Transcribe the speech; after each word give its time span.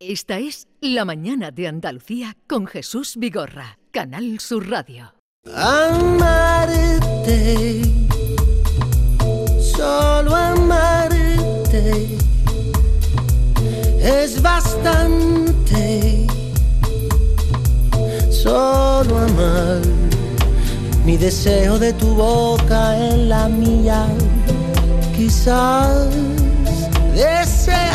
Esta 0.00 0.38
es 0.38 0.68
La 0.80 1.04
Mañana 1.04 1.50
de 1.50 1.66
Andalucía 1.66 2.36
con 2.46 2.68
Jesús 2.68 3.16
Vigorra, 3.16 3.80
Canal 3.90 4.38
Sur 4.38 4.70
Radio. 4.70 5.12
Amarte, 5.52 7.02
solo 9.60 10.36
amarte 10.36 12.16
es 14.00 14.40
bastante. 14.40 16.28
Solo 18.30 19.18
amar 19.18 19.82
mi 21.04 21.16
deseo 21.16 21.76
de 21.76 21.92
tu 21.94 22.14
boca 22.14 22.96
en 22.96 23.28
la 23.30 23.48
mía, 23.48 24.06
quizás 25.16 26.08
desearte 27.16 27.88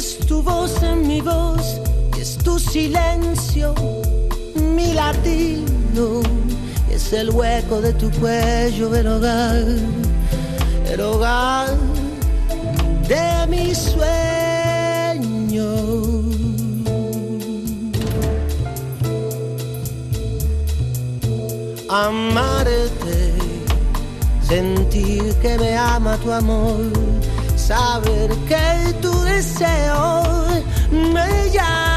es 0.00 0.18
tu 0.26 0.42
voz 0.42 0.82
en 0.82 1.06
mi 1.06 1.20
voz, 1.20 1.78
es 2.18 2.38
tu 2.38 2.58
silencio, 2.58 3.74
mi 4.74 4.94
latido, 4.94 6.22
es 6.90 7.12
el 7.12 7.28
hueco 7.28 7.82
de 7.82 7.92
tu 7.92 8.10
cuello 8.12 8.96
el 8.96 9.06
hogar, 9.06 9.62
el 10.90 11.00
hogar 11.02 11.68
de 13.12 13.46
mi 13.52 13.74
sueño. 13.74 14.00
Amarte 21.90 23.18
sentir 24.48 25.34
que 25.42 25.58
me 25.58 25.76
ama 25.76 26.16
tu 26.22 26.32
amor, 26.32 26.90
saber 27.70 28.30
que 28.48 28.92
tu 29.00 29.12
deseo 29.22 30.22
me 30.90 31.50
llama. 31.52 31.89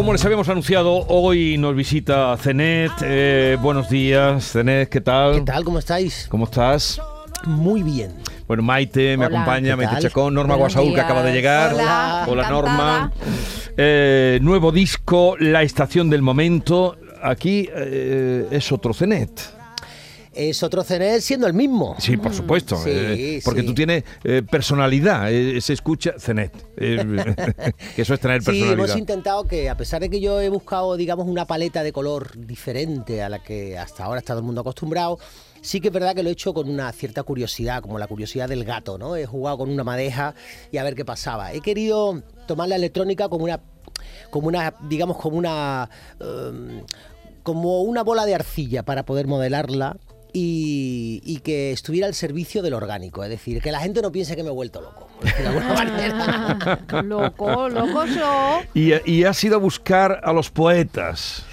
Como 0.00 0.14
les 0.14 0.24
habíamos 0.24 0.48
anunciado, 0.48 1.04
hoy 1.08 1.58
nos 1.58 1.76
visita 1.76 2.34
Cenet. 2.38 2.90
Eh, 3.02 3.58
buenos 3.60 3.90
días, 3.90 4.50
Cenet, 4.52 4.88
¿qué 4.88 5.02
tal? 5.02 5.34
¿Qué 5.34 5.40
tal? 5.42 5.62
¿Cómo 5.62 5.78
estáis? 5.78 6.26
¿Cómo 6.30 6.46
estás? 6.46 6.98
Muy 7.44 7.82
bien. 7.82 8.10
Bueno, 8.48 8.62
Maite 8.62 9.18
me 9.18 9.26
Hola. 9.26 9.40
acompaña, 9.42 9.72
¿Qué 9.72 9.76
Maite 9.76 9.92
tal? 9.92 10.02
Chacón, 10.04 10.32
Norma 10.32 10.54
Buenos 10.54 10.72
Guasaúl, 10.72 10.92
que 10.92 10.94
días. 10.94 11.04
acaba 11.04 11.22
de 11.22 11.32
llegar. 11.34 11.74
Hola, 11.74 12.24
encantada. 12.26 12.48
Norma. 12.50 13.12
Eh, 13.76 14.38
nuevo 14.40 14.72
disco, 14.72 15.36
La 15.38 15.62
Estación 15.64 16.08
del 16.08 16.22
Momento. 16.22 16.96
Aquí 17.22 17.68
eh, 17.70 18.48
es 18.50 18.72
otro 18.72 18.94
Cenet. 18.94 19.59
Es 20.32 20.62
otro 20.62 20.84
CNE 20.84 21.20
siendo 21.20 21.48
el 21.48 21.54
mismo. 21.54 21.96
Sí, 21.98 22.16
por 22.16 22.32
supuesto. 22.32 22.76
Sí, 22.76 22.90
eh, 22.92 23.40
porque 23.44 23.62
sí. 23.62 23.66
tú 23.66 23.74
tienes 23.74 24.04
eh, 24.22 24.42
personalidad, 24.48 25.32
eh, 25.32 25.60
se 25.60 25.72
escucha 25.72 26.14
Cenet. 26.18 26.52
que 26.76 28.02
eso 28.02 28.14
es 28.14 28.20
tener 28.20 28.40
Sí, 28.42 28.50
hemos 28.50 28.68
personalidad. 28.68 28.96
intentado 28.96 29.44
que, 29.44 29.68
a 29.68 29.76
pesar 29.76 30.00
de 30.00 30.08
que 30.08 30.20
yo 30.20 30.40
he 30.40 30.48
buscado, 30.48 30.96
digamos, 30.96 31.26
una 31.26 31.46
paleta 31.46 31.82
de 31.82 31.92
color 31.92 32.38
diferente 32.38 33.22
a 33.22 33.28
la 33.28 33.42
que 33.42 33.76
hasta 33.76 34.04
ahora 34.04 34.20
está 34.20 34.34
todo 34.34 34.38
el 34.40 34.46
mundo 34.46 34.60
acostumbrado, 34.60 35.18
sí 35.62 35.80
que 35.80 35.88
es 35.88 35.94
verdad 35.94 36.14
que 36.14 36.22
lo 36.22 36.28
he 36.28 36.32
hecho 36.32 36.54
con 36.54 36.68
una 36.70 36.92
cierta 36.92 37.24
curiosidad, 37.24 37.82
como 37.82 37.98
la 37.98 38.06
curiosidad 38.06 38.48
del 38.48 38.64
gato, 38.64 38.98
¿no? 38.98 39.16
He 39.16 39.26
jugado 39.26 39.58
con 39.58 39.68
una 39.68 39.82
madeja 39.82 40.34
y 40.70 40.76
a 40.76 40.84
ver 40.84 40.94
qué 40.94 41.04
pasaba. 41.04 41.52
He 41.52 41.60
querido 41.60 42.22
tomar 42.46 42.68
la 42.68 42.76
electrónica 42.76 43.28
como 43.28 43.44
una, 43.44 43.60
como 44.30 44.46
una, 44.46 44.76
digamos, 44.88 45.16
como 45.16 45.36
una, 45.36 45.90
como 47.42 47.82
una 47.82 48.02
bola 48.04 48.26
de 48.26 48.34
arcilla 48.36 48.84
para 48.84 49.04
poder 49.04 49.26
modelarla. 49.26 49.96
Y, 50.32 51.20
y 51.24 51.38
que 51.38 51.72
estuviera 51.72 52.06
al 52.06 52.14
servicio 52.14 52.62
del 52.62 52.74
orgánico, 52.74 53.24
es 53.24 53.30
decir, 53.30 53.60
que 53.60 53.72
la 53.72 53.80
gente 53.80 54.00
no 54.02 54.12
piense 54.12 54.36
que 54.36 54.42
me 54.42 54.50
he 54.50 54.52
vuelto 54.52 54.80
loco, 54.80 55.08
de 55.22 55.46
alguna 55.46 55.74
manera. 55.74 56.78
Ah, 56.88 57.02
loco, 57.02 57.68
loco 57.68 58.06
yo. 58.06 58.60
Y, 58.74 58.92
y 59.10 59.24
has 59.24 59.42
ido 59.42 59.56
a 59.56 59.58
buscar 59.58 60.20
a 60.22 60.32
los 60.32 60.50
poetas. 60.50 61.44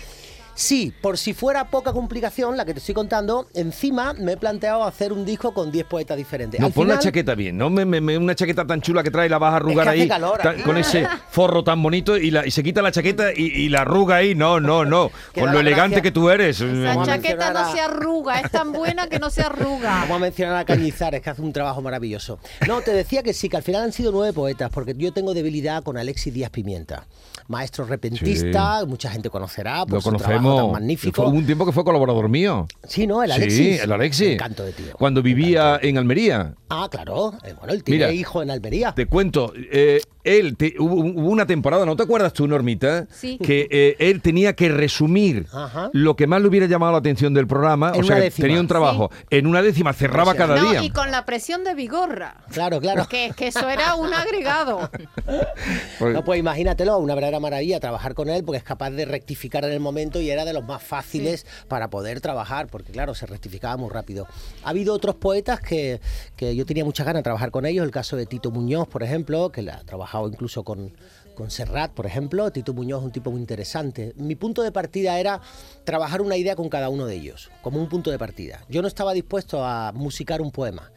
Sí, 0.60 0.92
por 1.02 1.20
si 1.20 1.36
fuera 1.36 1.70
poca 1.70 1.94
complicación 1.94 2.58
la 2.58 2.66
que 2.66 2.74
te 2.74 2.80
estoy 2.80 2.96
contando, 2.96 3.46
encima 3.54 4.14
me 4.14 4.32
he 4.32 4.38
planteado 4.38 4.84
hacer 4.86 5.14
un 5.14 5.24
disco 5.24 5.54
con 5.54 5.72
10 5.72 5.86
poetas 5.86 6.18
diferentes. 6.18 6.60
No, 6.60 6.66
Al 6.66 6.74
pon 6.74 6.88
la 6.88 6.96
final- 6.96 7.04
chaqueta 7.04 7.36
bien, 7.36 7.56
no 7.60 7.70
me, 7.70 7.86
me- 7.86 8.02
me- 8.02 8.18
una 8.18 8.34
chaqueta 8.34 8.66
tan 8.66 8.82
chula 8.82 9.04
que 9.04 9.12
trae 9.12 9.28
y 9.28 9.30
la 9.30 9.38
vas 9.38 9.54
a 9.54 9.58
arrugar 9.58 9.86
que 9.86 9.90
hace 9.92 10.02
ahí 10.02 10.08
calor 10.08 10.40
ta- 10.40 10.50
aquí. 10.50 10.64
con 10.64 10.76
ese 10.78 11.08
forro 11.30 11.64
tan 11.64 11.84
bonito 11.84 12.18
y, 12.18 12.32
la, 12.32 12.44
y 12.44 12.50
se 12.50 12.64
quita 12.64 12.82
la 12.82 12.92
chaqueta 12.92 13.32
y, 13.36 13.44
y 13.44 13.70
la 13.70 13.82
arruga 13.82 14.16
ahí. 14.16 14.34
No, 14.34 14.60
no, 14.60 14.84
no. 14.84 15.12
Con 15.36 15.46
lo 15.46 15.54
la 15.54 15.60
elegante 15.60 15.98
gracia. 15.98 16.02
que 16.02 16.12
tú 16.12 16.30
eres. 16.32 16.60
Esa 16.60 16.66
Vamos 16.88 17.08
a 17.08 17.12
chaqueta 17.18 17.54
no 17.54 17.60
a- 17.60 17.72
se 17.72 17.80
arruga, 17.80 18.40
es 18.40 18.50
tan 18.50 18.72
buena 18.72 19.08
que 19.08 19.20
no 19.20 19.30
se 19.30 19.42
arruga. 19.44 20.00
Vamos 20.02 20.16
a 20.18 20.20
mencionar 20.20 20.56
a 20.58 20.66
Cañizares, 20.66 21.22
que 21.22 21.30
hace 21.30 21.44
un 21.44 21.54
trabajo 21.54 21.84
maravilloso. 21.84 22.40
No, 22.68 22.82
te 22.82 22.94
decía 22.94 23.22
que 23.22 23.34
sí, 23.34 23.48
que 23.48 23.58
al 23.58 23.64
final 23.64 23.84
han 23.84 23.92
sido 23.94 24.12
nueve 24.12 24.34
poetas, 24.34 24.72
porque 24.74 24.96
yo 24.98 25.12
tengo 25.14 25.36
debilidad 25.36 25.84
con 25.84 25.98
Alexis 26.00 26.34
Díaz 26.34 26.50
Pimienta. 26.50 27.06
Maestro 27.48 27.86
repentista, 27.86 28.84
mucha 28.86 29.10
gente 29.10 29.30
conocerá 29.30 29.86
por 29.86 29.94
Lo 29.94 30.02
su 30.02 30.10
trabajo 30.10 30.28
tan 30.56 30.72
magnífico. 30.72 31.24
Fue 31.24 31.32
un 31.32 31.46
tiempo 31.46 31.66
que 31.66 31.72
fue 31.72 31.84
colaborador 31.84 32.30
mío. 32.30 32.68
Sí, 32.88 33.06
¿no? 33.06 33.22
El 33.24 33.32
Sí, 33.32 33.36
Alexis. 33.38 33.82
el 33.84 33.92
Alexis. 33.92 34.28
Me 34.28 34.34
encanto 34.34 34.64
de 34.64 34.72
tío. 34.72 34.94
Cuando 34.94 35.22
vivía 35.22 35.80
en 35.82 35.98
Almería. 35.98 36.54
Ah, 36.70 36.88
claro. 36.90 37.34
Eh, 37.44 37.54
Bueno, 37.58 37.74
él 37.74 37.84
tiene 37.84 38.06
Mira, 38.08 38.14
hijo 38.14 38.42
en 38.42 38.52
Almería. 38.52 38.94
Te 38.94 39.06
cuento, 39.08 39.52
eh, 39.72 40.02
él, 40.28 40.56
te- 40.58 40.76
hubo, 40.80 40.96
hubo 40.96 41.30
una 41.30 41.46
temporada, 41.46 41.86
¿no 41.86 41.96
te 41.96 42.04
acuerdas 42.04 42.34
tú, 42.34 42.48
Normita? 42.48 43.08
Sí. 43.12 43.38
Que 43.42 43.68
eh, 43.72 43.96
él 44.00 44.22
tenía 44.22 44.54
que 44.56 44.70
resumir 44.70 45.46
Ajá. 45.54 45.90
lo 45.94 46.16
que 46.16 46.28
más 46.28 46.42
le 46.42 46.48
hubiera 46.48 46.66
llamado 46.68 46.92
la 46.94 46.98
atención 47.00 47.34
del 47.34 47.48
programa. 47.48 47.92
En 47.96 48.02
o 48.02 48.04
sea, 48.04 48.18
décima. 48.18 48.48
tenía 48.48 48.60
un 48.62 48.68
trabajo 48.68 49.10
en 49.30 49.48
una 49.48 49.62
décima, 49.62 49.94
cerraba 49.94 50.36
cada 50.36 50.56
No, 50.58 50.70
día. 50.72 50.84
y 50.84 50.90
con 50.90 51.12
la 51.12 51.26
presión 51.26 51.64
de 51.64 51.74
Vigorra. 51.76 52.38
Claro, 52.52 52.80
claro. 52.80 53.08
Que, 53.08 53.32
que 53.36 53.48
eso 53.48 53.68
era 53.70 53.96
un 53.96 54.14
agregado. 54.14 54.90
Porque- 56.00 56.14
No, 56.14 56.24
pues 56.24 56.40
imagínatelo, 56.40 56.98
una 56.98 57.16
verdadera 57.16 57.40
maravilla 57.40 57.80
trabajar 57.80 58.14
con 58.14 58.30
él 58.30 58.44
porque 58.44 58.58
es 58.58 58.64
capaz 58.64 58.92
de 58.92 59.06
rectificar 59.06 59.64
en 59.66 59.72
el 59.72 59.80
momento 59.80 60.20
y 60.22 60.30
era 60.30 60.46
de 60.46 60.54
los 60.54 60.66
más 60.66 60.82
fáciles 60.84 61.46
para 61.68 61.90
poder 61.90 62.22
trabajar, 62.22 62.68
porque 62.68 62.92
claro, 62.92 63.16
se 63.16 63.26
rectificaba 63.26 63.78
muy 63.78 63.90
rápido. 63.90 64.28
Ha 64.64 64.70
habido 64.70 64.94
otros 64.94 65.16
poetas 65.16 65.60
que, 65.60 66.00
que 66.36 66.56
yo 66.56 66.66
tenía 66.66 66.86
muchas 66.86 67.06
ganas 67.06 67.20
de 67.20 67.24
trabajar 67.24 67.52
con 67.52 67.66
ellos, 67.66 67.84
el 67.86 67.92
caso 67.92 68.16
de 68.16 68.26
Tito 68.26 68.52
Muñoz, 68.52 68.88
por 68.88 69.04
ejemplo, 69.04 69.52
que 69.52 69.62
le 69.62 69.72
ha 69.72 69.84
trabajado 70.18 70.28
incluso 70.28 70.64
con, 70.64 70.94
con 71.36 71.52
Serrat, 71.52 71.92
por 71.92 72.06
ejemplo. 72.06 72.52
Tito 72.52 72.74
Muñoz 72.74 73.00
es 73.00 73.06
un 73.06 73.12
tipo 73.12 73.32
muy 73.32 73.42
interesante. 73.42 74.14
Mi 74.16 74.36
punto 74.36 74.62
de 74.64 74.72
partida 74.72 75.20
era 75.20 75.42
trabajar 75.84 76.22
una 76.22 76.38
idea 76.38 76.56
con 76.56 76.70
cada 76.70 76.90
uno 76.90 77.06
de 77.06 77.16
ellos, 77.16 77.50
como 77.62 77.80
un 77.80 77.90
punto 77.90 78.12
de 78.12 78.20
partida. 78.20 78.64
Yo 78.70 78.82
no 78.82 78.88
estaba 78.88 79.14
dispuesto 79.14 79.64
a 79.64 79.92
musicar 79.94 80.42
un 80.42 80.52
poema. 80.52 80.92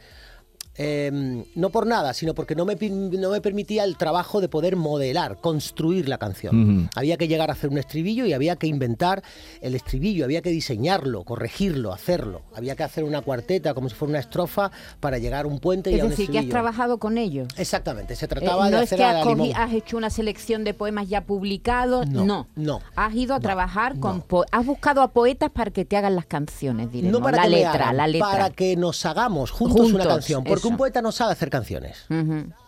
Eh, 0.82 1.44
no 1.54 1.68
por 1.68 1.86
nada, 1.86 2.14
sino 2.14 2.32
porque 2.34 2.54
no 2.54 2.64
me, 2.64 2.74
no 2.76 3.28
me 3.30 3.40
permitía 3.42 3.84
el 3.84 3.98
trabajo 3.98 4.40
de 4.40 4.48
poder 4.48 4.76
modelar, 4.76 5.36
construir 5.38 6.08
la 6.08 6.16
canción. 6.16 6.88
Había 6.96 7.18
que 7.18 7.28
llegar 7.28 7.50
a 7.50 7.52
hacer 7.52 7.68
un 7.68 7.76
estribillo 7.76 8.24
y 8.24 8.32
había 8.32 8.56
que 8.56 8.66
inventar 8.66 9.22
el 9.60 9.74
estribillo, 9.74 10.24
había 10.24 10.40
que 10.40 10.48
diseñarlo, 10.50 11.22
corregirlo, 11.24 11.92
hacerlo. 11.92 12.40
Había 12.54 12.76
que 12.76 12.82
hacer 12.84 13.04
una 13.04 13.20
cuarteta 13.20 13.74
como 13.74 13.90
si 13.90 13.94
fuera 13.94 14.10
una 14.10 14.20
estrofa 14.20 14.70
para 15.00 15.18
llegar 15.18 15.44
a 15.44 15.48
un 15.48 15.58
puente 15.58 15.90
y 15.90 15.96
Es 15.96 16.00
a 16.00 16.04
un 16.04 16.10
decir, 16.10 16.30
que 16.30 16.38
has 16.38 16.48
trabajado 16.48 16.96
con 16.98 17.18
ellos. 17.18 17.48
Exactamente, 17.58 18.16
se 18.16 18.24
Eh, 18.24 18.28
trataba 18.28 18.70
no 18.70 18.78
de 18.78 18.84
es 18.84 18.88
hacer 18.92 18.98
que 18.98 19.04
a 19.04 19.10
has, 19.10 19.14
la 19.16 19.24
cogi- 19.24 19.48
limón. 19.48 19.60
has 19.60 19.72
hecho 19.74 19.96
una 19.98 20.08
selección 20.08 20.64
de 20.64 20.72
poemas 20.72 21.08
ya 21.10 21.20
publicados, 21.26 22.08
No, 22.08 22.24
no. 22.24 22.46
no, 22.56 22.80
Has 22.96 23.14
ido 23.14 23.34
a 23.34 23.38
no, 23.38 23.42
trabajar 23.42 23.98
con... 24.00 24.24
has 24.50 24.64
buscado 24.64 25.02
a 25.02 25.08
poetas 25.08 25.50
para 25.50 25.70
que 25.70 25.84
te 25.84 25.98
hagan 25.98 26.16
las 26.16 26.24
canciones, 26.24 26.90
diremos. 26.90 27.18
No 27.20 27.22
para 27.22 27.36
la 27.36 27.42
que 27.44 27.50
me 27.50 27.56
letra, 27.56 27.72
hagan, 27.84 27.96
la 27.98 28.06
letra. 28.06 28.28
para 28.30 28.50
que 28.50 28.76
nos 28.76 29.04
hagamos 29.04 29.50
juntos, 29.50 29.92
una 29.92 30.06
canción. 30.06 30.42
Porque. 30.42 30.69
Un 30.70 30.76
poeta 30.76 31.02
no 31.02 31.12
sabe 31.12 31.32
hacer 31.32 31.50
canciones. 31.50 32.06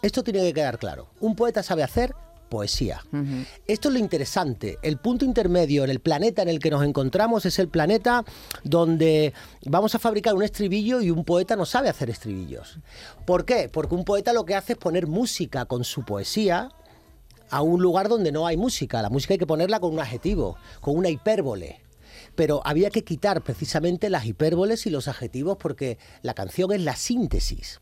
Esto 0.02 0.22
tiene 0.22 0.40
que 0.42 0.52
quedar 0.52 0.78
claro. 0.78 1.08
Un 1.20 1.34
poeta 1.36 1.62
sabe 1.62 1.82
hacer 1.82 2.14
poesía. 2.52 3.02
Esto 3.66 3.88
es 3.88 3.94
lo 3.94 3.98
interesante. 3.98 4.76
El 4.82 4.98
punto 4.98 5.24
intermedio 5.24 5.84
en 5.84 5.90
el 5.90 6.00
planeta 6.00 6.42
en 6.42 6.50
el 6.50 6.58
que 6.58 6.70
nos 6.70 6.84
encontramos 6.84 7.46
es 7.46 7.58
el 7.58 7.68
planeta 7.68 8.24
donde 8.62 9.32
vamos 9.64 9.94
a 9.94 9.98
fabricar 9.98 10.34
un 10.34 10.42
estribillo 10.42 11.00
y 11.00 11.10
un 11.10 11.24
poeta 11.24 11.56
no 11.56 11.64
sabe 11.64 11.88
hacer 11.88 12.10
estribillos. 12.10 12.78
¿Por 13.24 13.46
qué? 13.46 13.70
Porque 13.72 13.94
un 13.94 14.04
poeta 14.04 14.34
lo 14.34 14.44
que 14.44 14.54
hace 14.54 14.74
es 14.74 14.78
poner 14.78 15.06
música 15.06 15.64
con 15.64 15.82
su 15.82 16.04
poesía 16.04 16.68
a 17.48 17.62
un 17.62 17.80
lugar 17.80 18.10
donde 18.10 18.32
no 18.32 18.46
hay 18.46 18.58
música. 18.58 19.00
La 19.00 19.08
música 19.08 19.32
hay 19.32 19.38
que 19.38 19.46
ponerla 19.46 19.80
con 19.80 19.94
un 19.94 20.00
adjetivo, 20.00 20.58
con 20.82 20.94
una 20.94 21.08
hipérbole. 21.08 21.80
Pero 22.34 22.60
había 22.66 22.90
que 22.90 23.02
quitar 23.02 23.42
precisamente 23.42 24.10
las 24.10 24.26
hipérboles 24.26 24.86
y 24.86 24.90
los 24.90 25.08
adjetivos 25.08 25.56
porque 25.58 25.96
la 26.20 26.34
canción 26.34 26.70
es 26.72 26.82
la 26.82 26.96
síntesis. 26.96 27.80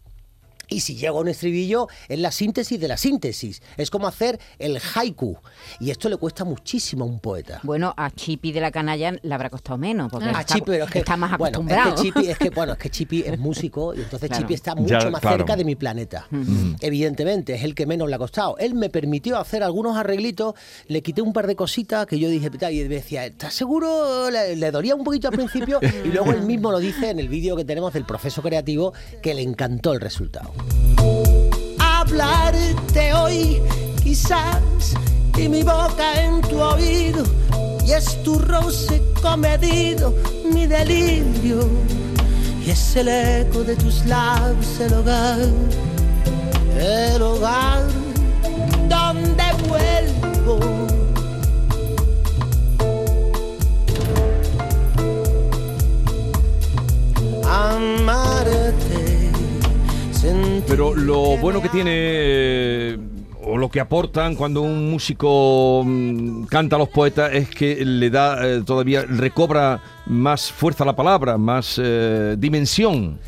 Y 0.71 0.81
si 0.81 0.97
llego 0.97 1.19
a 1.19 1.21
un 1.23 1.29
estribillo, 1.29 1.89
es 2.09 2.19
la 2.19 2.31
síntesis 2.31 2.81
de 2.81 2.89
la 2.89 2.97
síntesis. 2.97 3.61
Es 3.77 3.91
como 3.91 4.07
hacer 4.07 4.39
el 4.59 4.79
haiku. 4.95 5.37
Y 5.81 5.91
esto 5.91 6.09
le 6.09 6.17
cuesta 6.17 6.45
muchísimo 6.45 7.05
a 7.05 7.09
un 7.09 7.19
poeta. 7.19 7.61
Bueno, 7.65 7.93
a 7.97 8.11
Chipi 8.11 8.53
de 8.53 8.61
la 8.61 8.71
canalla 8.71 9.13
le 9.21 9.35
habrá 9.35 9.51
costado 9.51 9.77
menos, 9.79 10.11
porque 10.11 10.29
A 10.29 10.41
está, 10.41 10.45
Chipi, 10.55 10.71
pero 10.71 10.85
es 10.85 10.91
que, 10.91 11.01
está 11.01 11.17
más 11.17 11.37
bueno, 11.37 11.59
acostumbrado. 11.59 11.89
Es 11.91 11.95
que 11.97 12.03
Chipi, 12.03 12.27
es 12.29 12.39
que, 12.39 12.51
bueno, 12.55 12.73
es 12.73 12.79
que 12.79 12.89
Chipi 12.91 13.23
es 13.27 13.39
músico 13.39 13.95
y 13.95 14.01
entonces 14.01 14.29
Claro. 14.31 14.43
Chipi 14.45 14.55
está 14.55 14.75
mucho 14.77 14.99
Ya, 14.99 15.11
más 15.11 15.21
claro. 15.21 15.39
cerca 15.39 15.57
de 15.57 15.65
mi 15.65 15.75
planeta. 15.75 16.29
Evidentemente, 16.81 17.55
es 17.55 17.65
el 17.65 17.75
que 17.75 17.87
menos 17.87 18.09
le 18.09 18.15
ha 18.15 18.19
costado. 18.19 18.57
Él 18.59 18.75
me 18.75 18.91
permitió 18.91 19.39
hacer 19.39 19.63
algunos 19.63 19.97
arreglitos, 19.97 20.55
le 20.87 21.03
quité 21.03 21.21
un 21.21 21.33
par 21.33 21.47
de 21.47 21.57
cositas 21.57 22.07
que 22.07 22.19
yo 22.19 22.29
dije, 22.29 22.49
y 22.71 22.77
me 22.83 22.89
decía, 22.89 23.27
¿estás 23.27 23.55
seguro? 23.55 24.31
Le, 24.31 24.55
le 24.57 24.71
dolía 24.71 24.95
un 24.95 25.05
poquito 25.05 25.29
al 25.29 25.35
principio 25.35 25.81
y 26.05 26.09
luego 26.09 26.31
él 26.33 26.43
mismo 26.43 26.71
lo 26.71 26.79
dice 26.79 27.11
en 27.11 27.19
el 27.19 27.29
vídeo 27.29 27.57
que 27.57 27.65
tenemos 27.65 27.93
del 27.93 28.05
proceso 28.05 28.43
creativo 28.43 28.93
que 29.23 29.35
le 29.35 29.43
encantó 29.43 29.93
el 29.93 30.01
resultado. 30.01 30.53
Hablarte 31.79 33.13
hoy, 33.15 33.63
quizás, 34.03 34.95
y 35.37 35.49
mi 35.49 35.63
boca 35.63 36.23
en 36.23 36.41
tu 36.43 36.61
oído, 36.61 37.25
y 37.87 37.93
es 37.93 38.23
tu 38.23 38.39
roce 38.39 39.03
comedido, 39.23 40.15
mi 40.53 40.67
delirio, 40.67 41.69
y 42.65 42.71
es 42.71 42.97
el 42.97 43.09
eco 43.09 43.63
de 43.65 43.77
tus 43.77 44.05
labios, 44.07 44.81
el 44.81 44.95
hogar, 44.95 45.39
el 46.79 47.23
hogar 47.23 47.85
donde 48.89 49.45
vuelvo. 49.69 50.59
Amarte. 57.49 58.30
Pero 60.69 60.95
lo 60.95 61.37
bueno 61.39 61.61
que 61.61 61.69
tiene 61.69 62.99
o 63.43 63.57
lo 63.57 63.69
que 63.71 63.81
aportan 63.81 64.37
cuando 64.37 64.63
un 64.63 64.91
músico 64.91 65.83
mm, 65.85 66.45
canta 66.45 66.77
a 66.77 66.79
los 66.79 66.89
poetas 66.89 67.33
es 67.33 67.49
que 67.49 67.85
le 67.85 68.11
da 68.11 68.47
eh, 68.47 68.63
todavía 68.65 69.03
recobra 69.03 69.83
más 70.07 70.53
fuerza 70.53 70.85
a 70.85 70.87
la 70.87 70.95
palabra, 70.95 71.39
más 71.39 71.81
eh, 71.83 72.37
dimensión. 72.39 73.19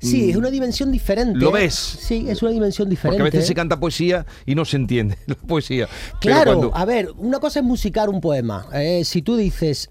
Sí, 0.00 0.28
es 0.30 0.36
una 0.36 0.50
dimensión 0.50 0.92
diferente. 0.92 1.38
¿Lo 1.38 1.50
ves? 1.50 1.72
Sí, 1.74 2.26
es 2.28 2.42
una 2.42 2.50
dimensión 2.50 2.90
diferente. 2.90 3.22
Porque 3.22 3.36
a 3.36 3.38
veces 3.38 3.48
se 3.48 3.54
canta 3.54 3.80
poesía 3.80 4.26
y 4.44 4.54
no 4.54 4.66
se 4.66 4.76
entiende 4.76 5.16
la 5.26 5.34
poesía. 5.36 5.88
Claro, 6.20 6.44
cuando- 6.58 6.76
a 6.76 6.84
ver, 6.84 7.10
una 7.16 7.38
cosa 7.38 7.60
es 7.60 7.64
musicar 7.64 8.10
un 8.10 8.20
poema. 8.20 8.66
Eh, 8.74 9.02
si 9.06 9.22
tú 9.22 9.36
dices, 9.36 9.88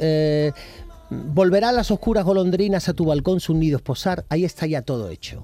volverán 1.09 1.75
las 1.75 1.89
oscuras 1.89 2.23
golondrinas 2.25 2.89
a 2.89 2.93
tu 2.93 3.05
balcón 3.05 3.39
sus 3.39 3.55
nidos 3.55 3.81
posar, 3.81 4.25
ahí 4.29 4.45
está 4.45 4.67
ya 4.67 4.83
todo 4.83 5.09
hecho. 5.09 5.43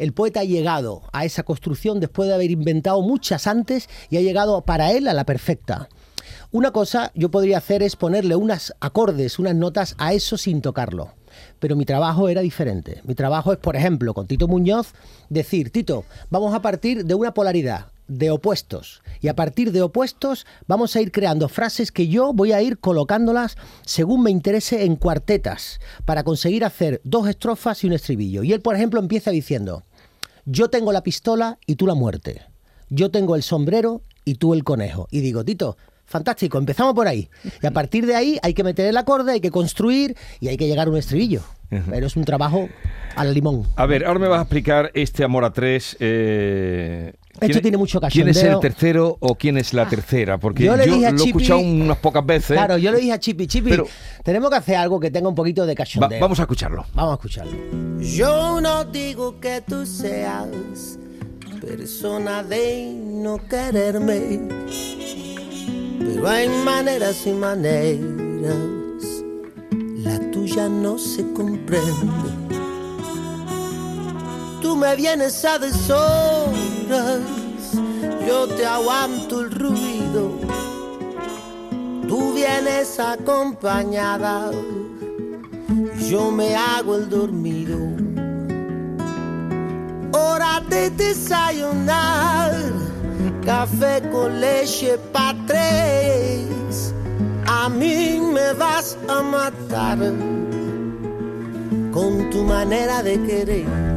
El 0.00 0.14
poeta 0.14 0.40
ha 0.40 0.44
llegado 0.44 1.02
a 1.12 1.26
esa 1.26 1.42
construcción 1.42 2.00
después 2.00 2.26
de 2.26 2.34
haber 2.34 2.50
inventado 2.50 3.02
muchas 3.02 3.46
antes 3.46 3.86
y 4.08 4.16
ha 4.16 4.22
llegado 4.22 4.62
para 4.62 4.92
él 4.92 5.06
a 5.06 5.12
la 5.12 5.26
perfecta. 5.26 5.90
Una 6.52 6.70
cosa 6.70 7.12
yo 7.14 7.30
podría 7.30 7.58
hacer 7.58 7.82
es 7.82 7.96
ponerle 7.96 8.34
unas 8.34 8.74
acordes, 8.80 9.38
unas 9.38 9.54
notas 9.54 9.94
a 9.98 10.14
eso 10.14 10.38
sin 10.38 10.62
tocarlo. 10.62 11.12
Pero 11.58 11.76
mi 11.76 11.84
trabajo 11.84 12.30
era 12.30 12.40
diferente. 12.40 13.02
Mi 13.04 13.14
trabajo 13.14 13.52
es, 13.52 13.58
por 13.58 13.76
ejemplo, 13.76 14.14
con 14.14 14.26
Tito 14.26 14.48
Muñoz, 14.48 14.94
decir, 15.28 15.70
Tito, 15.70 16.06
vamos 16.30 16.54
a 16.54 16.62
partir 16.62 17.04
de 17.04 17.14
una 17.14 17.34
polaridad, 17.34 17.88
de 18.08 18.30
opuestos. 18.30 19.02
Y 19.20 19.28
a 19.28 19.36
partir 19.36 19.70
de 19.70 19.82
opuestos 19.82 20.46
vamos 20.66 20.96
a 20.96 21.00
ir 21.00 21.12
creando 21.12 21.48
frases 21.48 21.92
que 21.92 22.08
yo 22.08 22.32
voy 22.32 22.52
a 22.52 22.62
ir 22.62 22.78
colocándolas 22.78 23.56
según 23.84 24.22
me 24.22 24.30
interese 24.30 24.84
en 24.84 24.96
cuartetas, 24.96 25.78
para 26.04 26.24
conseguir 26.24 26.64
hacer 26.64 27.00
dos 27.04 27.28
estrofas 27.28 27.84
y 27.84 27.86
un 27.86 27.92
estribillo. 27.92 28.42
Y 28.42 28.52
él, 28.52 28.60
por 28.60 28.74
ejemplo, 28.74 28.98
empieza 28.98 29.30
diciendo, 29.30 29.84
yo 30.50 30.68
tengo 30.68 30.92
la 30.92 31.02
pistola 31.02 31.58
y 31.66 31.76
tú 31.76 31.86
la 31.86 31.94
muerte. 31.94 32.42
Yo 32.88 33.10
tengo 33.10 33.36
el 33.36 33.42
sombrero 33.42 34.02
y 34.24 34.34
tú 34.34 34.52
el 34.52 34.64
conejo. 34.64 35.06
Y 35.10 35.20
digo, 35.20 35.44
Tito, 35.44 35.76
fantástico, 36.06 36.58
empezamos 36.58 36.92
por 36.94 37.06
ahí. 37.06 37.30
Y 37.62 37.66
a 37.66 37.70
partir 37.70 38.04
de 38.04 38.16
ahí 38.16 38.38
hay 38.42 38.52
que 38.52 38.64
meter 38.64 38.86
el 38.86 38.96
acorde, 38.96 39.32
hay 39.32 39.40
que 39.40 39.52
construir 39.52 40.16
y 40.40 40.48
hay 40.48 40.56
que 40.56 40.66
llegar 40.66 40.88
a 40.88 40.90
un 40.90 40.96
estribillo. 40.96 41.42
Pero 41.88 42.08
es 42.08 42.16
un 42.16 42.24
trabajo 42.24 42.68
al 43.14 43.32
limón. 43.32 43.64
A 43.76 43.86
ver, 43.86 44.04
ahora 44.04 44.18
me 44.18 44.26
vas 44.26 44.40
a 44.40 44.42
explicar 44.42 44.90
este 44.94 45.22
Amor 45.22 45.44
a 45.44 45.52
Tres. 45.52 45.96
eh, 46.00 47.12
Esto 47.40 47.46
¿quién- 47.52 47.62
tiene 47.62 47.76
mucho 47.78 48.00
¿Quién 48.00 48.28
es 48.28 48.36
el 48.36 48.42
cachondeo. 48.42 48.60
tercero 48.60 49.16
o 49.20 49.34
quién 49.34 49.56
es 49.56 49.72
la 49.74 49.88
tercera? 49.88 50.38
Porque 50.38 50.64
Yo 50.64 50.72
yo, 50.72 50.76
le 50.76 50.84
dije 50.86 51.06
a 51.06 51.10
lo 51.12 51.22
he 51.22 51.26
escuchado 51.26 51.58
unas 51.60 51.96
pocas 51.98 52.24
veces. 52.26 52.56
Claro, 52.56 52.76
yo 52.78 52.92
le 52.92 52.98
dije 52.98 53.12
a 53.12 53.18
Chipi, 53.18 53.46
Chipi, 53.46 53.70
Pero- 53.70 53.86
tenemos 54.22 54.50
que 54.50 54.56
hacer 54.56 54.76
algo 54.76 55.00
que 55.00 55.10
tenga 55.10 55.28
un 55.28 55.34
poquito 55.34 55.64
de 55.66 55.72
Va- 55.72 55.76
cachondeo. 55.76 56.20
vamos 56.20 56.38
a 56.38 56.42
escucharlo. 56.42 56.84
Vamos 56.94 57.12
a 57.12 57.14
escucharlo. 57.14 57.52
Yo 58.00 58.60
no 58.60 58.84
digo 58.84 59.40
que 59.40 59.62
tú 59.66 59.86
seas 59.86 60.98
persona 61.60 62.42
de 62.42 62.92
no 62.94 63.38
quererme, 63.48 64.40
pero 65.98 66.28
hay 66.28 66.48
maneras 66.64 67.26
y 67.26 67.30
maneras, 67.32 68.56
la 69.98 70.18
tuya 70.30 70.68
no 70.68 70.98
se 70.98 71.22
comprende. 71.32 72.49
Tú 74.60 74.76
me 74.76 74.94
vienes 74.96 75.44
a 75.44 75.58
deshoras, 75.58 77.20
yo 78.26 78.46
te 78.48 78.66
aguanto 78.66 79.40
el 79.40 79.50
ruido, 79.50 80.32
tú 82.08 82.34
vienes 82.34 83.00
acompañada 83.00 84.50
yo 86.10 86.32
me 86.32 86.56
hago 86.56 86.96
el 86.96 87.08
dormido. 87.08 87.78
Hora 90.12 90.60
de 90.68 90.90
desayunar, 90.90 92.52
café 93.44 94.02
con 94.10 94.40
leche 94.40 94.98
pa' 95.12 95.36
tres. 95.46 96.92
A 97.46 97.68
mí 97.68 98.20
me 98.20 98.52
vas 98.54 98.98
a 99.08 99.22
matar 99.22 99.98
con 101.92 102.30
tu 102.30 102.42
manera 102.42 103.02
de 103.04 103.22
querer. 103.22 103.89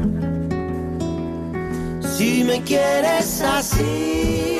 Si 2.17 2.43
me 2.43 2.61
quieres 2.61 3.41
así, 3.41 4.59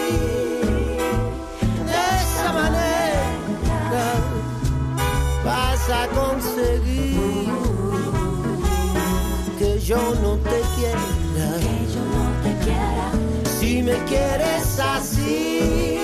de 1.85 2.01
esa 2.21 2.51
manera 2.51 4.15
vas 5.45 5.89
a 5.89 6.07
conseguir 6.07 7.51
que 9.59 9.79
yo 9.79 10.15
no 10.23 10.37
te 10.37 10.61
quiera. 10.75 10.99
Si 13.59 13.83
me 13.83 13.97
quieres 14.05 14.79
así, 14.79 16.02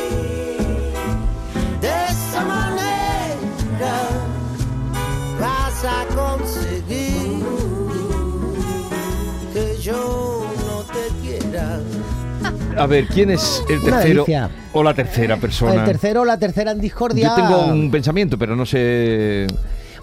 A 12.79 12.85
ver, 12.87 13.07
¿quién 13.07 13.29
es 13.31 13.63
el 13.69 13.81
tercero 13.83 14.25
o 14.73 14.83
la 14.83 14.93
tercera 14.93 15.37
persona? 15.37 15.73
El 15.73 15.83
tercero, 15.85 16.23
la 16.25 16.37
tercera 16.37 16.71
en 16.71 16.79
discordia. 16.79 17.29
Yo 17.29 17.35
tengo 17.35 17.65
un 17.65 17.91
pensamiento, 17.91 18.37
pero 18.37 18.55
no 18.55 18.65
sé. 18.65 19.47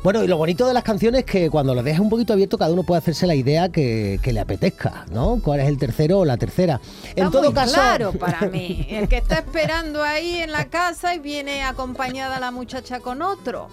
Bueno, 0.03 0.23
y 0.23 0.29
lo 0.29 0.37
bonito 0.37 0.69
de 0.69 0.75
las 0.75 0.85
canciones 0.85 1.21
es 1.21 1.25
que 1.27 1.51
cuando 1.51 1.75
lo 1.75 1.83
dejas 1.83 2.01
un 2.01 2.11
poquito 2.11 2.33
abierto, 2.33 2.59
cada 2.59 2.71
uno 2.73 2.83
puede 2.85 2.99
hacerse 2.99 3.27
la 3.27 3.35
idea 3.35 3.71
que, 3.71 4.21
que 4.23 4.33
le 4.33 4.39
apetezca, 4.41 5.05
¿no? 5.11 5.41
¿Cuál 5.43 5.61
es 5.61 5.69
el 5.69 5.79
tercero 5.79 6.21
o 6.21 6.25
la 6.25 6.37
tercera? 6.37 6.81
Está 7.09 7.23
en 7.23 7.31
todo 7.31 7.45
muy 7.45 7.55
caso. 7.55 7.75
claro 7.75 8.13
para 8.19 8.43
mí. 8.43 8.87
El 8.91 9.09
que 9.09 9.17
está 9.17 9.37
esperando 9.39 10.03
ahí 10.03 10.37
en 10.39 10.53
la 10.53 10.67
casa 10.67 11.15
y 11.15 11.19
viene 11.19 11.63
acompañada 11.65 12.39
la 12.39 12.51
muchacha 12.53 13.01
con 13.01 13.21
otro. 13.23 13.69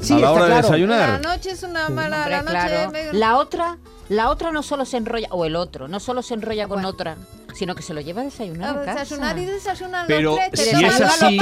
Sí, 0.00 0.14
a 0.14 0.18
la 0.18 0.26
está 0.28 0.32
hora 0.32 0.42
de 0.44 0.46
claro. 0.52 0.62
desayunar. 0.68 1.22
La 1.22 1.28
noche 1.34 1.50
es 1.50 1.62
una 1.64 1.88
mala. 1.90 2.16
Hombre, 2.18 2.30
La 2.30 2.42
noche 2.42 2.52
claro. 2.52 2.92
es- 2.96 3.14
La 3.14 3.36
otra, 3.36 3.78
la 4.08 4.30
otra 4.30 4.52
no 4.52 4.62
solo 4.62 4.84
se 4.86 4.96
enrolla, 4.96 5.28
o 5.32 5.44
el 5.44 5.54
otro, 5.56 5.86
no 5.86 6.00
solo 6.00 6.22
se 6.22 6.34
enrolla 6.34 6.66
con 6.66 6.84
otra, 6.86 7.16
sino 7.54 7.74
que 7.74 7.82
se 7.82 7.94
lo 7.94 8.00
lleva 8.00 8.22
a 8.22 8.24
desayunar 8.24 8.76
a 8.78 8.82
a 8.82 8.84
casa. 8.84 9.00
desayunar 9.00 9.38
y 9.38 9.44
desayunar 9.46 10.06
Pero 10.06 10.22
los 10.22 10.36
tres. 10.36 10.50
te 10.50 10.76
si 10.76 10.84
es 10.84 11.00
así- 11.00 11.38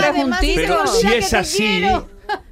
pero 0.57 0.87
si 0.87 1.07
es 1.12 1.35
así-. 1.35 1.83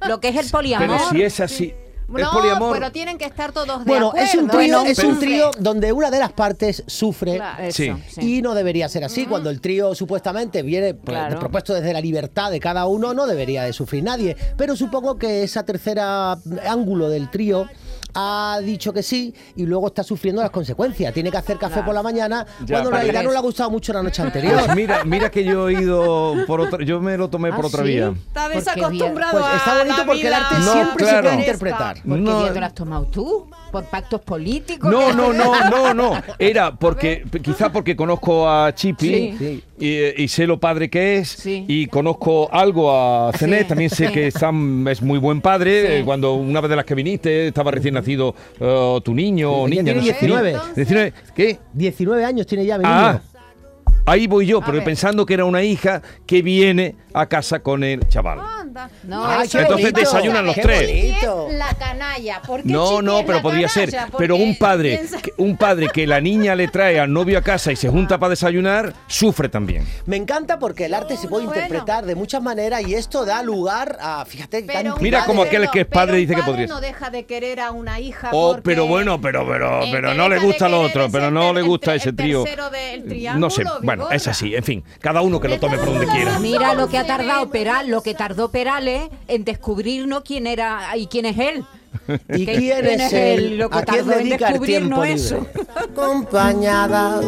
Lo 0.07 0.19
que 0.19 0.29
es 0.29 0.35
el 0.37 0.49
poliamor. 0.49 0.87
Pero 0.97 1.09
si 1.09 1.21
es 1.23 1.39
así. 1.39 1.73
¿Es 2.11 2.23
No, 2.23 2.31
poliamor? 2.31 2.73
pero 2.73 2.91
tienen 2.91 3.19
que 3.19 3.25
estar 3.25 3.51
todos 3.51 3.85
de 3.85 3.85
Bueno, 3.85 4.07
acuerdo. 4.07 4.25
es 4.25 4.33
un 4.33 4.47
trío, 4.47 4.77
Bueno, 4.79 4.83
es 4.89 4.97
un 4.97 5.19
trío 5.19 5.51
donde 5.59 5.93
una 5.93 6.09
de 6.09 6.17
las 6.17 6.31
partes 6.33 6.83
sufre. 6.87 7.35
Claro. 7.35 7.63
Eso, 7.63 7.77
Sí. 7.83 7.93
sí. 8.07 8.37
Y 8.37 8.41
no 8.41 8.55
debería 8.55 8.89
ser 8.89 9.03
así. 9.03 9.27
Cuando 9.27 9.51
el 9.51 9.61
trío 9.61 9.93
supuestamente 9.93 10.63
viene 10.63 10.95
pues, 10.95 11.15
Claro. 11.15 11.39
propuesto 11.39 11.71
desde 11.75 11.93
la 11.93 12.01
libertad 12.01 12.49
de 12.49 12.59
cada 12.59 12.87
uno, 12.87 13.13
no 13.13 13.27
debería 13.27 13.61
de 13.63 13.73
sufrir 13.73 14.01
nadie. 14.03 14.35
Pero 14.57 14.75
supongo 14.75 15.19
que 15.19 15.43
esa 15.43 15.63
tercera 15.65 16.31
ángulo 16.67 17.09
del 17.09 17.29
trío 17.29 17.67
ha 18.13 18.59
dicho 18.63 18.91
que 18.91 19.03
sí 19.03 19.33
y 19.55 19.65
luego 19.65 19.87
está 19.87 20.03
sufriendo 20.03 20.41
las 20.41 20.51
consecuencias. 20.51 21.13
Tiene 21.13 21.31
que 21.31 21.37
hacer 21.37 21.57
café 21.57 21.83
por 21.83 21.93
la 21.93 22.01
mañana 22.03 22.45
Ya, 22.65 22.75
cuando 22.75 22.89
en 22.89 22.95
realidad 22.95 23.23
no 23.23 23.31
le 23.31 23.37
ha 23.37 23.41
gustado 23.41 23.69
mucho 23.69 23.93
la 23.93 24.01
noche 24.03 24.21
anterior. 24.21 24.61
Pues 24.65 24.75
mira, 24.75 25.03
mira 25.05 25.29
que 25.31 25.43
yo 25.43 25.69
he 25.69 25.73
ido 25.73 26.35
por 26.47 26.61
otra, 26.61 26.83
yo 26.83 26.99
me 26.99 27.17
lo 27.17 27.29
tomé 27.29 27.51
por 27.51 27.65
¿Ah, 27.65 27.67
otra 27.67 27.83
sí? 27.83 27.89
vía. 27.89 28.13
Está 28.27 28.49
desacostumbrado 28.49 29.39
Pues 29.39 29.53
está 29.55 29.77
bonito 29.77 29.97
la 29.97 30.05
porque 30.05 30.27
el 30.27 30.33
arte 30.33 30.55
No, 30.59 30.71
siempre 30.73 31.05
se 31.05 31.21
puede 31.21 31.35
interpretar. 31.35 31.95
¿Por 32.03 32.17
qué 32.17 32.23
No. 32.23 32.39
día 32.43 32.53
te 32.53 32.59
lo 32.59 32.65
has 32.65 32.73
tomado 32.73 33.05
tú? 33.05 33.47
¿Por 33.71 33.83
pactos 33.85 34.21
políticos? 34.21 34.89
No, 34.91 35.07
¿Qué- 35.07 35.13
no, 35.13 35.33
no, 35.33 35.69
no, 35.69 35.93
no. 35.93 36.23
Era 36.39 36.73
porque, 36.75 37.23
quizá 37.43 37.71
porque 37.71 37.95
conozco 37.95 38.49
a 38.49 38.73
Chipi 38.73 39.35
Sí. 39.37 39.63
Y, 39.79 40.21
y 40.23 40.27
sé 40.27 40.45
lo 40.47 40.59
padre 40.59 40.89
que 40.89 41.17
es 41.17 41.29
Sí. 41.29 41.65
y 41.67 41.87
conozco 41.87 42.49
algo 42.51 42.91
a 42.91 43.31
Cenet. 43.33 43.63
Sí, 43.63 43.67
También 43.69 43.89
sé 43.89 44.07
sí. 44.07 44.13
que 44.13 44.31
Sam 44.31 44.87
es 44.87 45.01
muy 45.01 45.19
buen 45.19 45.41
padre. 45.41 45.81
Sí. 45.81 45.87
eh, 45.93 46.01
Cuando 46.05 46.33
una 46.35 46.61
vez 46.61 46.69
de 46.69 46.75
las 46.75 46.85
que 46.85 46.95
viniste 46.95 47.47
estaba 47.47 47.71
recién 47.71 47.93
nacido 47.93 48.35
eh, 48.59 48.99
tu 49.03 49.13
niño 49.13 49.51
o 49.51 49.67
niña. 49.67 49.83
tiene 49.83 49.99
no 49.99 50.05
sé. 50.05 50.11
19. 50.13 50.51
Niño. 50.51 50.63
19. 50.75 51.13
¿Qué? 51.35 51.59
19 51.73 52.25
años 52.25 52.45
tiene 52.47 52.65
ya 52.65 52.77
mi 52.77 52.83
Ah, 52.87 53.19
niño. 53.21 54.01
ahí 54.05 54.27
voy 54.27 54.45
yo, 54.47 54.59
pero 54.61 54.73
ver. 54.73 54.83
pensando 54.83 55.25
que 55.25 55.33
era 55.35 55.45
una 55.45 55.63
hija 55.63 56.01
que 56.25 56.41
viene 56.41 56.95
a 57.13 57.25
casa 57.27 57.59
con 57.59 57.83
el 57.83 58.07
chaval. 58.07 58.39
Anda. 58.69 58.89
No, 59.03 59.41
eso 59.41 59.59
Entonces 59.59 59.91
bonito. 59.91 59.99
desayunan 59.99 60.45
los 60.45 60.55
tres. 60.55 61.15
la 61.51 61.73
canalla. 61.73 62.41
¿Por 62.45 62.61
qué 62.63 62.69
No, 62.69 63.01
no, 63.01 63.25
pero 63.25 63.41
podría 63.41 63.67
ser. 63.67 63.89
Pero 64.17 64.35
un 64.35 64.49
Porque 64.49 64.57
padre, 64.59 64.97
piensa- 64.97 65.21
que- 65.21 65.33
un 65.37 65.57
padre 65.57 65.89
que 65.91 66.05
la 66.05 66.21
niña 66.21 66.55
le 66.55 66.67
trae 66.67 66.99
al 66.99 67.11
novio 67.11 67.37
a 67.37 67.41
casa 67.41 67.71
y 67.71 67.75
se 67.75 67.89
junta 67.89 68.19
para 68.19 68.31
desayunar, 68.31 68.93
sufre 69.07 69.49
también. 69.49 69.87
Me 70.05 70.17
encanta 70.17 70.59
porque 70.59 70.85
el 70.85 70.93
arte 70.93 71.17
se 71.17 71.27
puede 71.27 71.45
Bueno. 71.45 71.61
interpretar 71.61 72.05
de 72.05 72.15
muchas 72.15 72.41
maneras 72.41 72.87
y 72.87 72.93
esto 72.93 73.25
da 73.25 73.41
lugar 73.41 73.97
a, 73.99 74.23
fíjate, 74.25 74.65
un 74.95 75.01
Mira 75.01 75.25
como 75.25 75.43
aquel 75.43 75.69
que 75.71 75.81
es 75.81 75.87
padre 75.87 76.17
dice 76.17 76.35
que 76.35 76.43
podría 76.43 76.67
no 76.67 76.75
ser. 76.79 76.85
deja 76.93 77.09
de 77.09 77.25
querer 77.25 77.59
a 77.59 77.71
una 77.71 77.99
hija 77.99 78.29
Oh, 78.31 78.49
porque- 78.51 78.61
pero 78.63 78.85
bueno, 78.87 79.19
pero 79.19 79.47
pero 79.47 79.81
pero 79.91 80.13
no 80.13 80.29
le 80.29 80.37
gusta 80.39 80.69
lo 80.69 80.81
otro, 80.81 81.09
pero 81.11 81.31
no 81.31 81.53
le 81.53 81.61
gusta 81.61 81.95
ese 81.95 82.13
trío. 82.13 82.43
del 82.43 83.39
No 83.39 83.49
sé, 83.49 83.63
bueno, 83.81 84.11
es 84.11 84.27
así, 84.27 84.55
en 84.55 84.63
fin, 84.63 84.83
cada 84.99 85.21
uno 85.21 85.39
que 85.39 85.47
lo 85.47 85.59
tome 85.59 85.77
por 85.77 85.87
donde 85.87 86.05
quiera. 86.07 86.37
Mira 86.39 86.73
lo 86.73 86.87
que 86.87 86.97
ha 86.97 87.05
tardado 87.05 87.49
Peral, 87.49 87.87
lo 87.89 88.01
que 88.03 88.13
tardó 88.13 88.49
Perales 88.63 89.09
en 89.29 89.45
descubrirnos 89.45 90.21
quién 90.25 90.45
era 90.45 90.97
y 90.97 91.07
quién 91.07 91.25
es 91.27 91.37
él. 91.39 91.63
¿Y 92.35 92.45
¿Qué- 92.45 92.55
quién 92.57 92.85
es 92.87 93.13
él? 93.13 93.57
Lo 93.57 93.69
que 93.69 93.77
¿A 93.77 93.83
quién 93.85 94.05
dedica 94.05 94.47
el 94.47 94.51
descubrirnos 94.53 95.01
tiempo 95.01 95.03
eso. 95.05 95.35
libre? 95.35 95.67
acompañada. 95.93 97.21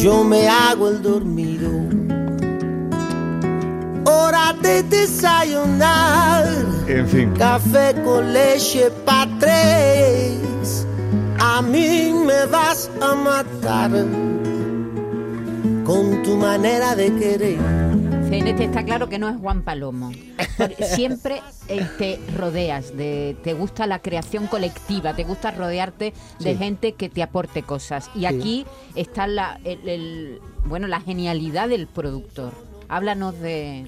Yo 0.00 0.22
me 0.22 0.48
hago 0.48 0.88
el 0.88 1.02
dormido. 1.02 1.68
Hora 4.04 4.52
de 4.62 4.84
desayunar. 4.84 6.46
En 6.86 7.08
fin. 7.08 7.34
Café 7.36 7.92
con 8.04 8.32
leche 8.32 8.88
pa' 9.04 9.26
tres. 9.40 10.86
A 11.40 11.60
mí 11.60 12.12
me 12.24 12.46
vas 12.46 12.88
a 13.00 13.14
matar 13.16 13.90
con 15.84 16.22
tu 16.22 16.36
manera 16.36 16.94
de 16.94 17.12
querer. 17.16 18.01
CNT 18.32 18.60
está 18.60 18.82
claro 18.82 19.10
que 19.10 19.18
no 19.18 19.28
es 19.28 19.36
Juan 19.36 19.60
Palomo. 19.60 20.10
Siempre 20.94 21.42
eh, 21.68 21.86
te 21.98 22.18
rodeas, 22.34 22.96
de, 22.96 23.36
te 23.44 23.52
gusta 23.52 23.86
la 23.86 23.98
creación 23.98 24.46
colectiva, 24.46 25.14
te 25.14 25.24
gusta 25.24 25.50
rodearte 25.50 26.14
de 26.40 26.52
Sí. 26.52 26.56
gente 26.56 26.92
que 26.94 27.10
te 27.10 27.22
aporte 27.22 27.62
cosas. 27.62 28.08
Y 28.14 28.20
Sí. 28.20 28.26
aquí 28.26 28.66
está 28.94 29.26
la, 29.26 29.60
el- 29.64 29.86
el- 29.86 30.40
bueno, 30.64 30.86
la 30.86 31.02
genialidad 31.02 31.68
del 31.68 31.86
productor. 31.86 32.54
Háblanos 32.88 33.38
de... 33.38 33.86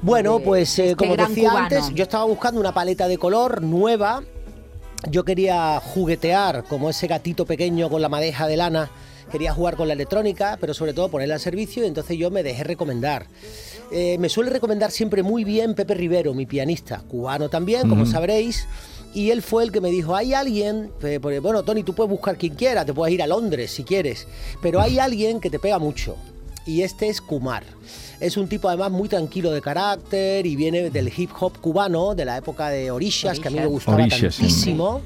Bueno, 0.00 0.38
de 0.38 0.44
pues 0.44 0.78
eh, 0.78 0.90
este 0.90 0.96
como 0.96 1.16
decía 1.16 1.48
cubano. 1.50 1.64
antes, 1.66 1.92
yo 1.92 2.04
estaba 2.04 2.24
buscando 2.24 2.60
una 2.60 2.72
paleta 2.72 3.08
de 3.08 3.18
color 3.18 3.62
nueva. 3.62 4.22
Yo 5.10 5.24
quería 5.24 5.80
juguetear 5.80 6.62
como 6.68 6.88
ese 6.88 7.08
gatito 7.08 7.44
pequeño 7.44 7.90
con 7.90 8.00
la 8.00 8.08
madeja 8.08 8.46
de 8.46 8.56
lana. 8.58 8.90
Quería 9.30 9.52
jugar 9.52 9.76
con 9.76 9.88
la 9.88 9.94
electrónica, 9.94 10.56
pero 10.60 10.72
sobre 10.72 10.92
todo 10.92 11.08
ponerla 11.08 11.34
al 11.34 11.40
servicio 11.40 11.84
y 11.84 11.86
entonces 11.86 12.16
yo 12.16 12.30
me 12.30 12.42
dejé 12.42 12.64
recomendar. 12.64 13.26
Eh, 13.90 14.18
me 14.18 14.28
suele 14.28 14.50
recomendar 14.50 14.90
siempre 14.90 15.22
muy 15.22 15.44
bien 15.44 15.74
Pepe 15.74 15.94
Rivero, 15.94 16.34
mi 16.34 16.46
pianista, 16.46 17.02
cubano 17.08 17.48
también, 17.48 17.88
como 17.88 18.06
sabréis. 18.06 18.66
Y 19.14 19.30
él 19.30 19.42
fue 19.42 19.64
el 19.64 19.72
que 19.72 19.80
me 19.80 19.90
dijo, 19.90 20.14
hay 20.14 20.34
alguien, 20.34 20.90
eh, 21.02 21.18
bueno, 21.18 21.62
Tony, 21.62 21.82
tú 21.82 21.94
puedes 21.94 22.10
buscar 22.10 22.36
quien 22.36 22.54
quiera, 22.54 22.84
te 22.84 22.92
puedes 22.92 23.14
ir 23.14 23.22
a 23.22 23.26
Londres 23.26 23.70
si 23.70 23.82
quieres, 23.82 24.28
pero 24.60 24.80
hay 24.80 24.98
alguien 24.98 25.40
que 25.40 25.48
te 25.48 25.58
pega 25.58 25.78
mucho. 25.78 26.16
Y 26.66 26.82
este 26.82 27.08
es 27.08 27.20
Kumar. 27.20 27.64
Es 28.20 28.36
un 28.36 28.48
tipo 28.48 28.68
además 28.68 28.90
muy 28.90 29.08
tranquilo 29.08 29.52
de 29.52 29.60
carácter 29.60 30.44
y 30.46 30.56
viene 30.56 30.90
del 30.90 31.12
hip 31.16 31.30
hop 31.38 31.58
cubano, 31.60 32.14
de 32.14 32.24
la 32.24 32.36
época 32.36 32.68
de 32.68 32.90
Orishas, 32.90 33.38
que 33.38 33.48
a 33.48 33.50
mí 33.50 33.58
me 33.58 33.66
gustaba 33.66 33.98
Orishas, 33.98 34.34
sí. 34.34 34.42
tantísimo. 34.42 35.00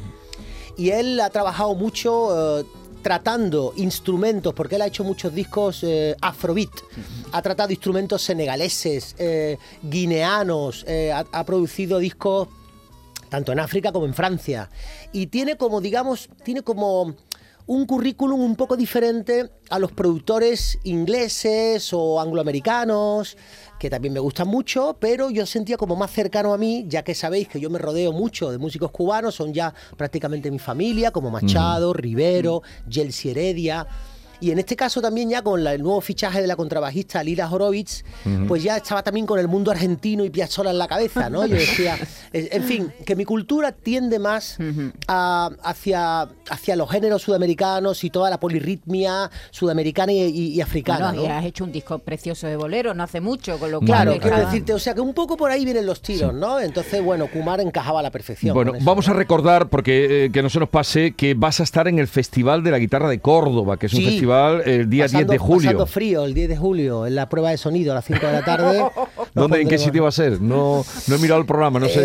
Y 0.76 0.90
él 0.90 1.20
ha 1.20 1.28
trabajado 1.28 1.74
mucho 1.74 2.60
eh, 2.60 2.64
tratando 3.02 3.72
instrumentos, 3.76 4.54
porque 4.54 4.76
él 4.76 4.82
ha 4.82 4.86
hecho 4.86 5.04
muchos 5.04 5.34
discos 5.34 5.82
eh, 5.82 6.16
afrobeat. 6.20 6.70
Ha 7.32 7.42
tratado 7.42 7.70
instrumentos 7.70 8.22
senegaleses, 8.22 9.14
eh, 9.18 9.58
guineanos, 9.82 10.84
eh, 10.86 11.12
ha, 11.12 11.24
ha 11.32 11.44
producido 11.44 11.98
discos 11.98 12.48
tanto 13.28 13.52
en 13.52 13.60
África 13.60 13.92
como 13.92 14.06
en 14.06 14.14
Francia. 14.14 14.68
Y 15.12 15.28
tiene 15.28 15.56
como, 15.56 15.80
digamos, 15.80 16.28
tiene 16.44 16.62
como 16.62 17.14
un 17.70 17.86
currículum 17.86 18.40
un 18.40 18.56
poco 18.56 18.76
diferente 18.76 19.48
a 19.70 19.78
los 19.78 19.92
productores 19.92 20.80
ingleses 20.82 21.92
o 21.92 22.20
angloamericanos, 22.20 23.36
que 23.78 23.88
también 23.88 24.12
me 24.12 24.18
gustan 24.18 24.48
mucho, 24.48 24.96
pero 24.98 25.30
yo 25.30 25.46
sentía 25.46 25.76
como 25.76 25.94
más 25.94 26.10
cercano 26.10 26.52
a 26.52 26.58
mí, 26.58 26.84
ya 26.88 27.04
que 27.04 27.14
sabéis 27.14 27.46
que 27.46 27.60
yo 27.60 27.70
me 27.70 27.78
rodeo 27.78 28.10
mucho 28.10 28.50
de 28.50 28.58
músicos 28.58 28.90
cubanos, 28.90 29.36
son 29.36 29.54
ya 29.54 29.72
prácticamente 29.96 30.50
mi 30.50 30.58
familia, 30.58 31.12
como 31.12 31.30
Machado, 31.30 31.92
Rivero, 31.92 32.62
Yelsi 32.88 33.30
Heredia. 33.30 33.86
Y 34.40 34.50
en 34.50 34.58
este 34.58 34.76
caso 34.76 35.00
también 35.00 35.28
ya 35.30 35.42
con 35.42 35.62
la- 35.62 35.74
el 35.74 35.82
nuevo 35.82 36.00
fichaje 36.00 36.40
de 36.40 36.46
la 36.46 36.56
contrabajista 36.56 37.22
Lila 37.22 37.50
Horowitz, 37.50 38.04
pues 38.48 38.62
ya 38.62 38.76
estaba 38.76 39.02
también 39.02 39.26
con 39.26 39.38
el 39.38 39.48
mundo 39.48 39.70
argentino 39.70 40.24
y 40.24 40.30
Piazzolla 40.30 40.70
en 40.70 40.78
la 40.78 40.88
cabeza, 40.88 41.28
¿no? 41.30 41.44
Yo 41.46 41.56
decía, 41.56 41.96
en 42.32 42.62
fin, 42.64 42.92
que 43.04 43.16
mi 43.16 43.24
cultura 43.24 43.72
tiende 43.72 44.18
más 44.18 44.58
a- 45.08 45.50
hacia, 45.62 46.22
hacia 46.50 46.76
los 46.76 46.90
géneros 46.90 47.22
sudamericanos 47.22 48.02
y 48.04 48.10
toda 48.10 48.30
la 48.30 48.40
polirritmia 48.40 49.30
sudamericana 49.50 50.12
y, 50.12 50.18
y- 50.22 50.46
y 50.54 50.60
africana, 50.60 51.08
Bueno, 51.08 51.22
¿no? 51.22 51.28
y 51.28 51.30
has 51.30 51.44
hecho 51.44 51.64
un 51.64 51.72
disco 51.72 51.98
precioso 51.98 52.46
de 52.46 52.56
bolero 52.56 52.94
no 52.94 53.02
hace 53.02 53.20
mucho, 53.20 53.58
con 53.58 53.70
lo 53.70 53.78
cual... 53.80 53.86
Claro, 53.86 54.18
quiero 54.20 54.38
decirte, 54.38 54.72
o 54.72 54.78
sea 54.78 54.94
que 54.94 55.00
un 55.00 55.14
poco 55.14 55.36
por 55.36 55.50
ahí 55.50 55.64
vienen 55.64 55.86
los 55.86 56.00
tiros, 56.00 56.32
¿no? 56.34 56.60
Entonces, 56.60 57.02
bueno, 57.02 57.26
Kumar 57.28 57.60
encajaba 57.60 58.00
a 58.00 58.02
la 58.02 58.10
perfección. 58.10 58.54
Bueno, 58.54 58.74
eso. 58.74 58.84
vamos 58.84 59.08
a 59.08 59.12
recordar, 59.12 59.68
porque 59.68 60.26
eh, 60.26 60.30
que 60.32 60.42
no 60.42 60.48
se 60.50 60.58
nos 60.60 60.68
pase, 60.68 61.12
que 61.12 61.34
vas 61.34 61.60
a 61.60 61.62
estar 61.62 61.88
en 61.88 61.98
el 61.98 62.08
Festival 62.08 62.62
de 62.62 62.70
la 62.70 62.78
Guitarra 62.78 63.08
de 63.08 63.18
Córdoba, 63.20 63.76
que 63.76 63.86
es 63.86 63.94
un 63.94 64.00
Sí. 64.00 64.06
Festival 64.30 64.62
el 64.66 64.90
día 64.90 65.04
Pasando- 65.04 65.18
10 65.18 65.28
de 65.28 65.38
julio. 65.38 65.66
Pasando 65.68 65.86
frío, 65.86 66.24
el 66.24 66.34
10 66.34 66.48
de 66.48 66.56
julio, 66.56 67.06
en 67.06 67.14
la 67.14 67.28
prueba 67.28 67.50
de 67.50 67.56
sonido 67.58 67.92
a 67.92 67.94
las 67.96 68.04
5 68.04 68.26
de 68.26 68.32
la 68.32 68.44
tarde. 68.44 68.84
¿Dónde, 69.34 69.60
¿En 69.60 69.68
qué 69.68 69.78
sitio 69.78 70.02
va 70.02 70.08
a 70.08 70.12
ser? 70.12 70.40
No, 70.40 70.84
no 71.06 71.14
he 71.14 71.18
mirado 71.18 71.40
el 71.40 71.46
programa, 71.46 71.78
no 71.80 71.88
sé. 71.88 72.00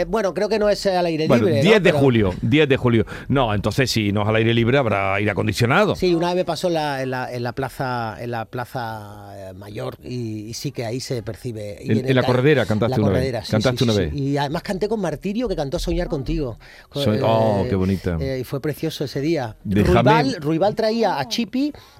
Eh, 0.00 0.04
bueno, 0.08 0.34
creo 0.34 0.48
que 0.48 0.58
no 0.58 0.68
es 0.68 0.84
al 0.86 1.06
aire 1.06 1.26
Bueno, 1.28 1.46
libre. 1.46 1.62
10 1.62 1.74
¿no? 1.74 1.80
de 1.80 1.90
Pero- 1.90 1.98
julio, 1.98 2.34
10 2.42 2.68
de 2.68 2.76
julio. 2.76 3.06
No, 3.28 3.54
entonces 3.54 3.90
si 3.90 4.12
no 4.12 4.22
es 4.22 4.28
al 4.28 4.36
aire 4.36 4.54
libre 4.54 4.78
habrá 4.78 5.14
aire 5.14 5.30
acondicionado. 5.30 5.94
Sí, 5.96 6.14
una 6.14 6.28
vez 6.28 6.36
me 6.36 6.44
pasó 6.44 6.68
en 6.68 6.74
la, 6.74 7.02
en 7.02 7.10
la, 7.10 7.32
en 7.32 7.42
la 7.42 7.52
plaza 7.52 8.16
en 8.20 8.30
la 8.30 8.44
plaza 8.46 9.50
eh, 9.50 9.52
mayor 9.54 9.96
y, 10.04 10.46
y 10.48 10.54
sí 10.54 10.72
que 10.72 10.84
ahí 10.84 11.00
se 11.00 11.22
percibe. 11.22 11.78
Y 11.82 11.92
En- 11.92 12.08
en 12.08 12.14
la 12.16 12.22
corredera 12.22 12.66
cantaste 12.66 12.96
la 12.96 13.02
una 13.02 13.12
vez. 13.12 13.18
corredera, 13.18 13.44
sí, 13.44 13.50
Cantaste 13.52 13.78
sí, 13.78 13.84
una 13.84 13.92
sí, 13.94 13.98
vez. 14.00 14.14
Y 14.14 14.36
además 14.36 14.62
canté 14.62 14.88
con 14.88 15.00
Martirio 15.00 15.48
que 15.48 15.56
cantó 15.56 15.78
Soñar 15.78 16.08
contigo. 16.08 16.58
Co- 16.88 17.02
Soy- 17.02 17.20
oh, 17.22 17.64
qué 17.68 17.74
bonita. 17.74 18.16
eh, 18.20 18.38
y 18.40 18.44
fue 18.44 18.60
precioso 18.60 19.04
ese 19.04 19.20
día. 19.20 19.56
Déjame- 19.64 19.86
Ruibal, 20.22 20.36
Ruibal 20.40 20.74
traía 20.74 21.18
a 21.18 21.28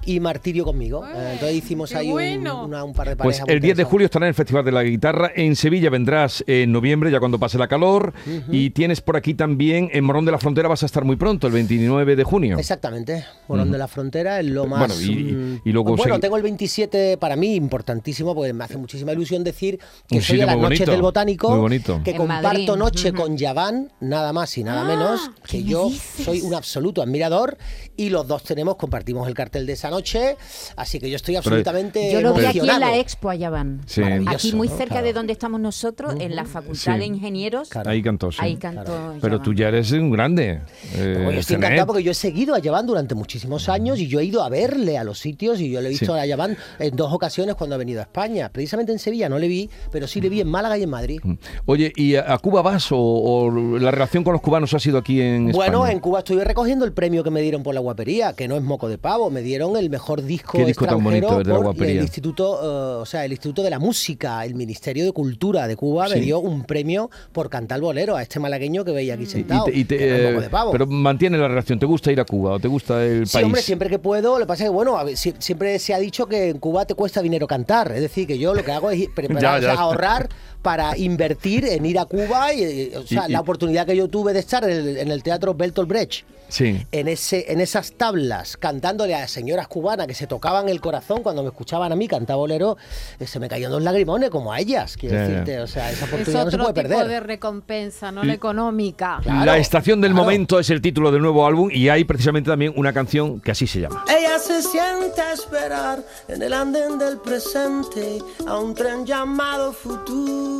Y 0.05 0.19
Martirio 0.19 0.63
conmigo. 0.65 1.05
Eh, 1.05 1.31
entonces 1.33 1.55
hicimos 1.57 1.93
ahí 1.95 2.07
un, 2.07 2.13
bueno. 2.13 2.65
una- 2.65 2.83
un 2.83 2.93
par 2.93 3.09
de 3.09 3.15
Pues 3.15 3.37
parejas. 3.37 3.47
muy 3.47 3.53
el 3.55 3.61
10 3.61 3.77
de 3.77 3.83
julio 3.83 4.05
estará 4.05 4.25
en 4.25 4.29
el 4.29 4.33
Festival 4.35 4.63
de 4.65 4.71
la 4.71 4.83
Guitarra. 4.83 5.31
En 5.35 5.55
Sevilla 5.55 5.89
vendrás 5.89 6.43
en 6.47 6.71
noviembre, 6.71 7.11
ya 7.11 7.19
cuando 7.19 7.39
pase 7.39 7.57
la 7.57 7.67
calor. 7.67 8.13
Y 8.51 8.69
tienes 8.71 9.01
por 9.01 9.15
aquí 9.17 9.33
también, 9.33 9.89
en 9.93 10.03
Morón 10.03 10.25
de 10.25 10.31
la 10.31 10.37
Frontera 10.39 10.67
vas 10.67 10.83
a 10.83 10.85
estar 10.85 11.03
muy 11.03 11.15
pronto, 11.15 11.47
el 11.47 11.53
29 11.53 12.15
de 12.15 12.23
junio. 12.23 12.57
Exactamente, 12.57 13.25
Morón 13.47 13.71
de 13.71 13.77
la 13.77 13.87
Frontera 13.87 14.39
es 14.39 14.45
lo 14.47 14.65
más... 14.67 14.79
Bueno, 14.87 14.95
y- 15.01 15.33
mm, 15.33 15.61
y 15.65 15.71
luego 15.71 15.95
bueno, 15.95 16.15
segui- 16.15 16.21
tengo 16.21 16.37
el 16.37 16.43
27 16.43 17.17
para 17.17 17.35
mí 17.35 17.55
importantísimo 17.55 18.33
porque 18.35 18.53
me 18.53 18.63
hace 18.63 18.77
muchísima 18.77 19.13
ilusión 19.13 19.43
decir 19.43 19.79
que 20.07 20.17
Un 20.17 20.21
soy 20.21 20.41
a 20.41 20.45
las 20.45 20.55
noches 20.57 20.79
bonito, 20.79 20.91
del 20.91 21.01
Botánico, 21.01 21.49
muy 21.49 21.59
bonito. 21.59 22.01
que 22.03 22.11
En 22.11 22.17
comparto 22.17 22.47
Madrid. 22.47 22.69
noche 22.77 23.09
Ujú. 23.11 23.21
con 23.21 23.37
Yaván, 23.37 23.91
nada 23.99 24.33
más 24.33 24.57
y 24.57 24.63
nada 24.63 24.81
Ah, 24.81 24.87
menos, 24.87 25.31
¿qué 25.45 25.57
que 25.59 25.63
yo 25.63 25.85
dices? 25.89 26.25
soy 26.25 26.41
un 26.41 26.53
absoluto 26.53 27.01
admirador 27.01 27.57
y 27.95 28.09
los 28.09 28.27
dos 28.27 28.43
tenemos, 28.43 28.75
compartimos 28.75 29.27
el 29.27 29.33
cartel 29.33 29.46
de 29.51 29.73
esa 29.73 29.89
noche, 29.89 30.35
así 30.75 30.99
que 30.99 31.09
yo 31.09 31.15
estoy 31.15 31.35
absolutamente 31.35 32.11
Yo 32.11 32.21
lo 32.21 32.33
vi 32.33 32.45
aquí 32.45 32.59
en 32.59 32.65
la 32.79 32.97
expo, 32.97 33.29
allá 33.29 33.49
van. 33.49 33.81
Sí. 33.85 34.01
Aquí 34.27 34.53
muy 34.53 34.67
¿no? 34.67 34.75
cerca 34.77 34.95
Claro. 34.95 35.05
de 35.07 35.13
donde 35.13 35.33
estamos 35.33 35.59
nosotros, 35.59 36.15
en 36.19 36.35
la 36.35 36.45
Facultad 36.45 36.93
Sí. 36.93 36.99
de 36.99 37.05
Ingenieros. 37.05 37.69
Claro. 37.69 37.89
Ahí 37.89 38.01
cantó, 38.01 38.31
sí. 38.31 38.37
Ahí 38.41 38.55
cantó. 38.57 39.15
Pero 39.21 39.35
Joan. 39.37 39.43
tú 39.43 39.53
ya 39.53 39.67
eres 39.69 39.91
un 39.91 40.11
grande. 40.11 40.61
eh, 40.95 41.13
Bueno, 41.15 41.31
yo 41.31 41.39
estoy 41.39 41.55
encantado 41.57 41.87
porque 41.87 42.03
yo 42.03 42.11
he 42.11 42.15
seguido 42.15 42.55
a 42.55 42.59
Yaván 42.59 42.85
durante 42.85 43.15
muchísimos 43.15 43.69
años 43.69 43.99
y 43.99 44.07
yo 44.07 44.19
he 44.19 44.25
ido 44.25 44.43
a 44.43 44.49
verle 44.49 44.97
a 44.97 45.03
los 45.03 45.19
sitios 45.19 45.59
y 45.61 45.69
yo 45.71 45.81
le 45.81 45.87
he 45.87 45.89
visto 45.91 46.13
Sí. 46.13 46.19
a 46.19 46.25
Yaván 46.25 46.57
en 46.79 46.95
dos 46.95 47.11
ocasiones 47.13 47.55
cuando 47.55 47.75
ha 47.75 47.77
venido 47.77 47.99
a 47.99 48.03
España. 48.03 48.49
Precisamente 48.49 48.91
en 48.91 48.99
Sevilla 48.99 49.29
no 49.29 49.39
le 49.39 49.47
vi, 49.47 49.69
pero 49.91 50.07
sí 50.07 50.21
le 50.21 50.29
vi 50.29 50.41
en 50.41 50.47
Málaga 50.47 50.77
y 50.77 50.83
en 50.83 50.89
Madrid. 50.89 51.19
Oye, 51.65 51.91
¿y 51.95 52.15
a, 52.15 52.37
Cuba 52.39 52.61
vas 52.61 52.91
o, 52.91 52.97
o 52.97 53.51
la 53.79 53.91
relación 53.91 54.23
con 54.23 54.33
los 54.33 54.41
cubanos 54.41 54.73
ha 54.73 54.79
sido 54.79 54.97
aquí 54.97 55.21
en 55.21 55.51
Bueno, 55.51 55.79
España? 55.79 55.91
en 55.93 55.99
Cuba 55.99 56.19
estoy 56.19 56.37
recogiendo 56.43 56.85
el 56.85 56.93
premio 56.93 57.23
que 57.23 57.29
me 57.31 57.41
dieron 57.41 57.63
por 57.63 57.73
la 57.73 57.81
guapería, 57.81 58.33
que 58.33 58.47
no 58.47 58.55
es 58.55 58.63
moco 58.63 58.87
de 58.89 58.97
pavo, 58.97 59.29
me 59.37 59.43
dieron 59.43 59.77
el 59.77 59.89
mejor 59.91 60.23
disco 60.23 60.57
¿Qué 60.57 60.65
disco 60.65 60.85
tan 60.85 60.95
extranjero 60.95 61.27
bonito, 61.29 61.69
el 61.69 61.75
por 61.75 61.87
Instituto, 61.87 62.97
eh, 62.97 63.01
o 63.01 63.05
sea, 63.05 63.23
el 63.23 63.31
Instituto 63.31 63.61
de 63.61 63.69
la 63.69 63.77
Música, 63.77 64.43
el 64.43 64.55
Ministerio 64.55 65.05
de 65.05 65.11
Cultura 65.11 65.67
de 65.67 65.75
Cuba 65.75 66.07
Sí. 66.07 66.15
me 66.15 66.21
dio 66.21 66.39
un 66.39 66.63
premio 66.63 67.11
por 67.31 67.49
cantar 67.49 67.79
bolero 67.81 68.15
a 68.15 68.23
este 68.23 68.39
malagueño 68.39 68.83
que 68.83 68.91
veía 68.91 69.13
aquí 69.13 69.23
y 69.23 69.27
sentado. 69.27 69.65
te- 69.65 69.77
y 69.77 69.85
te, 69.85 69.97
eh, 69.99 70.31
moco 70.31 70.41
de 70.41 70.49
pavo. 70.49 70.71
pero 70.71 70.87
mantiene 70.87 71.37
la 71.37 71.47
relación. 71.47 71.77
¿Te 71.77 71.85
gusta 71.85 72.11
ir 72.11 72.19
a 72.19 72.25
Cuba 72.25 72.53
o 72.53 72.59
te 72.59 72.67
gusta 72.67 73.03
el 73.05 73.27
Sí, 73.27 73.33
país? 73.33 73.45
hombre, 73.45 73.61
siempre 73.61 73.89
que 73.89 73.99
puedo. 73.99 74.39
Lo 74.39 74.45
que 74.45 74.47
pasa 74.47 74.63
es 74.63 74.69
que, 74.69 74.73
bueno, 74.73 74.97
siempre 75.15 75.77
se 75.79 75.93
ha 75.93 75.99
dicho 75.99 76.25
que 76.25 76.49
en 76.49 76.57
Cuba 76.59 76.85
te 76.85 76.95
cuesta 76.95 77.21
dinero 77.21 77.45
cantar. 77.45 77.91
Es 77.91 78.01
decir, 78.01 78.25
que 78.25 78.39
yo 78.39 78.53
lo 78.55 78.63
que 78.63 78.71
hago 78.71 78.89
es 78.89 79.07
preparar, 79.15 79.41
Ya, 79.41 79.55
o 79.57 79.61
sea, 79.61 79.73
ya. 79.75 79.79
ahorrar 79.81 80.29
para 80.67 80.97
invertir 80.97 81.63
en 81.63 81.85
ir 81.85 81.97
a 81.97 82.03
Cuba. 82.03 82.53
Y, 82.53 82.61
eh, 82.63 82.91
o 82.97 83.07
sea, 83.07 83.23
Y- 83.25 83.29
y- 83.29 83.31
la 83.31 83.39
oportunidad 83.39 83.85
que 83.85 83.95
yo 83.95 84.09
tuve 84.09 84.33
de 84.33 84.39
estar 84.39 84.65
en 84.65 84.71
el, 84.71 84.97
en 84.97 85.11
el 85.11 85.23
Teatro 85.23 85.53
Bertolt 85.53 85.87
Brecht. 85.87 86.25
Sí. 86.49 86.85
En, 86.93 87.07
ese, 87.09 87.51
en 87.51 87.59
esas 87.59 87.91
tablas, 87.93 88.55
cantándole 88.55 89.13
a 89.15 89.27
señoras 89.27 89.67
cubanas 89.67 90.07
que 90.07 90.13
se 90.13 90.27
tocaban 90.27 90.69
el 90.69 90.79
corazón 90.79 91.21
cuando 91.21 91.41
me 91.43 91.49
escuchaban 91.49 91.91
a 91.91 91.95
mí 91.97 92.07
cantar 92.07 92.37
bolero, 92.37 92.77
eh, 93.19 93.27
se 93.27 93.37
me 93.39 93.47
caían 93.49 93.69
dos 93.71 93.81
lagrimones 93.83 94.29
como 94.29 94.51
a 94.53 94.59
ellas, 94.59 94.95
quiero 94.97 95.15
ya. 95.15 95.21
decirte. 95.23 95.59
O 95.61 95.67
sea, 95.67 95.89
esa 95.91 96.05
Es 96.05 96.11
oportunidad 96.11 96.45
no 96.45 96.51
se 96.51 96.55
otro 96.57 96.67
puede 96.73 96.83
tipo 96.83 96.97
perder. 96.99 97.07
de 97.13 97.19
recompensa, 97.21 98.11
no 98.13 98.23
la 98.23 98.33
económica. 98.33 99.19
Claro, 99.23 99.45
la 99.45 99.57
estación 99.57 99.99
del 100.01 100.11
claro. 100.11 100.23
momento 100.23 100.59
es 100.59 100.69
el 100.69 100.81
título 100.81 101.11
del 101.11 101.21
nuevo 101.21 101.45
álbum 101.45 101.69
y 101.71 101.89
hay 101.89 102.03
precisamente 102.05 102.49
también 102.49 102.73
una 102.77 102.91
canción 102.93 103.39
que 103.41 103.51
así 103.51 103.67
se 103.67 103.81
llama. 103.81 104.03
Ella 104.09 104.37
se 104.39 104.61
siente 104.61 105.19
a 105.21 105.33
esperar 105.33 106.01
en 106.29 106.41
el 106.41 106.53
andén 106.53 106.97
del 106.97 107.17
presente 107.17 108.19
a 108.47 108.57
un 108.57 108.73
tren 108.73 109.05
llamado 109.05 109.73
futuro. 109.73 110.56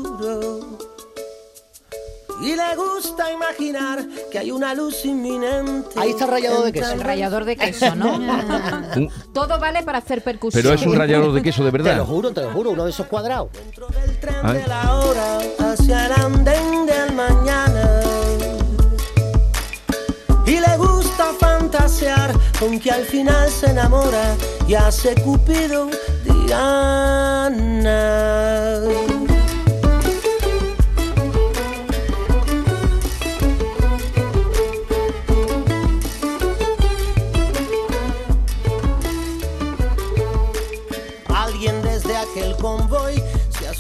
Y 2.40 2.56
le 2.56 2.76
gusta 2.76 3.32
imaginar 3.32 4.06
que 4.32 4.38
hay 4.38 4.52
una 4.52 4.76
luz 4.76 5.04
inminente. 5.06 5.90
Ahí 6.00 6.12
está 6.12 6.26
el 6.26 6.32
rallador 6.32 6.66
de 6.66 6.72
queso. 6.72 6.92
El 6.92 7.02
rallador 7.02 7.46
de 7.46 7.56
queso, 7.58 7.96
¿no? 7.96 8.20
Todo 9.34 9.60
vale 9.60 9.82
para 9.82 9.98
hacer 9.98 10.24
percusión. 10.24 10.62
pero 10.62 10.76
es 10.76 10.86
un 10.86 10.96
rallador 10.96 11.34
de 11.34 11.42
queso 11.42 11.64
de 11.66 11.72
Te 11.72 11.78
lo 11.80 11.84
verdad. 11.84 12.06
juro, 12.06 12.32
te 12.32 12.42
lo 12.42 12.52
juro, 12.52 12.70
uno 12.72 12.84
de 12.86 12.92
esos 12.92 13.08
cuadrados. 13.08 13.50
Dentro 13.54 13.88
del 13.88 14.20
tren 14.20 14.36
Ay. 14.44 14.58
de 14.60 14.68
la 14.68 14.96
hora 15.00 15.40
hacia 15.72 16.06
el 16.06 16.12
andén 16.12 16.86
del 16.86 17.14
mañana. 17.16 18.02
Y 20.46 20.60
le 20.60 20.78
gusta 20.78 21.34
fantasear 21.40 22.32
con 22.60 22.80
que 22.80 22.92
al 22.92 23.04
final 23.04 23.50
se 23.50 23.72
enamora 23.72 24.36
y 24.68 24.76
hace 24.76 25.16
Cupido 25.24 25.90
Diana. 26.24 27.88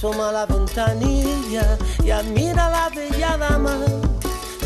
Asoma 0.08 0.30
a 0.30 0.32
la 0.32 0.46
ventanilla 0.46 1.78
y 2.04 2.12
admira 2.12 2.68
a 2.68 2.70
la 2.70 2.90
bella 2.90 3.38
dama. 3.38 3.78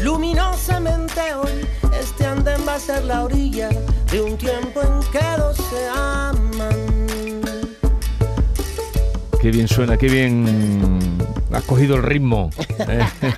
Luminosamente 0.01 1.21
hoy 1.33 1.67
este 1.99 2.25
andén 2.25 2.61
va 2.67 2.75
a 2.75 2.79
ser 2.79 3.03
la 3.05 3.23
orilla 3.23 3.69
de 4.11 4.21
un 4.21 4.37
tiempo 4.37 4.81
en 4.81 4.99
que 5.11 5.37
los 5.37 5.57
se 5.57 5.87
aman. 5.89 7.41
Qué 9.41 9.49
bien 9.49 9.67
suena, 9.67 9.97
qué 9.97 10.07
bien 10.07 11.09
has 11.51 11.63
cogido 11.63 11.95
el 11.95 12.03
ritmo. 12.03 12.51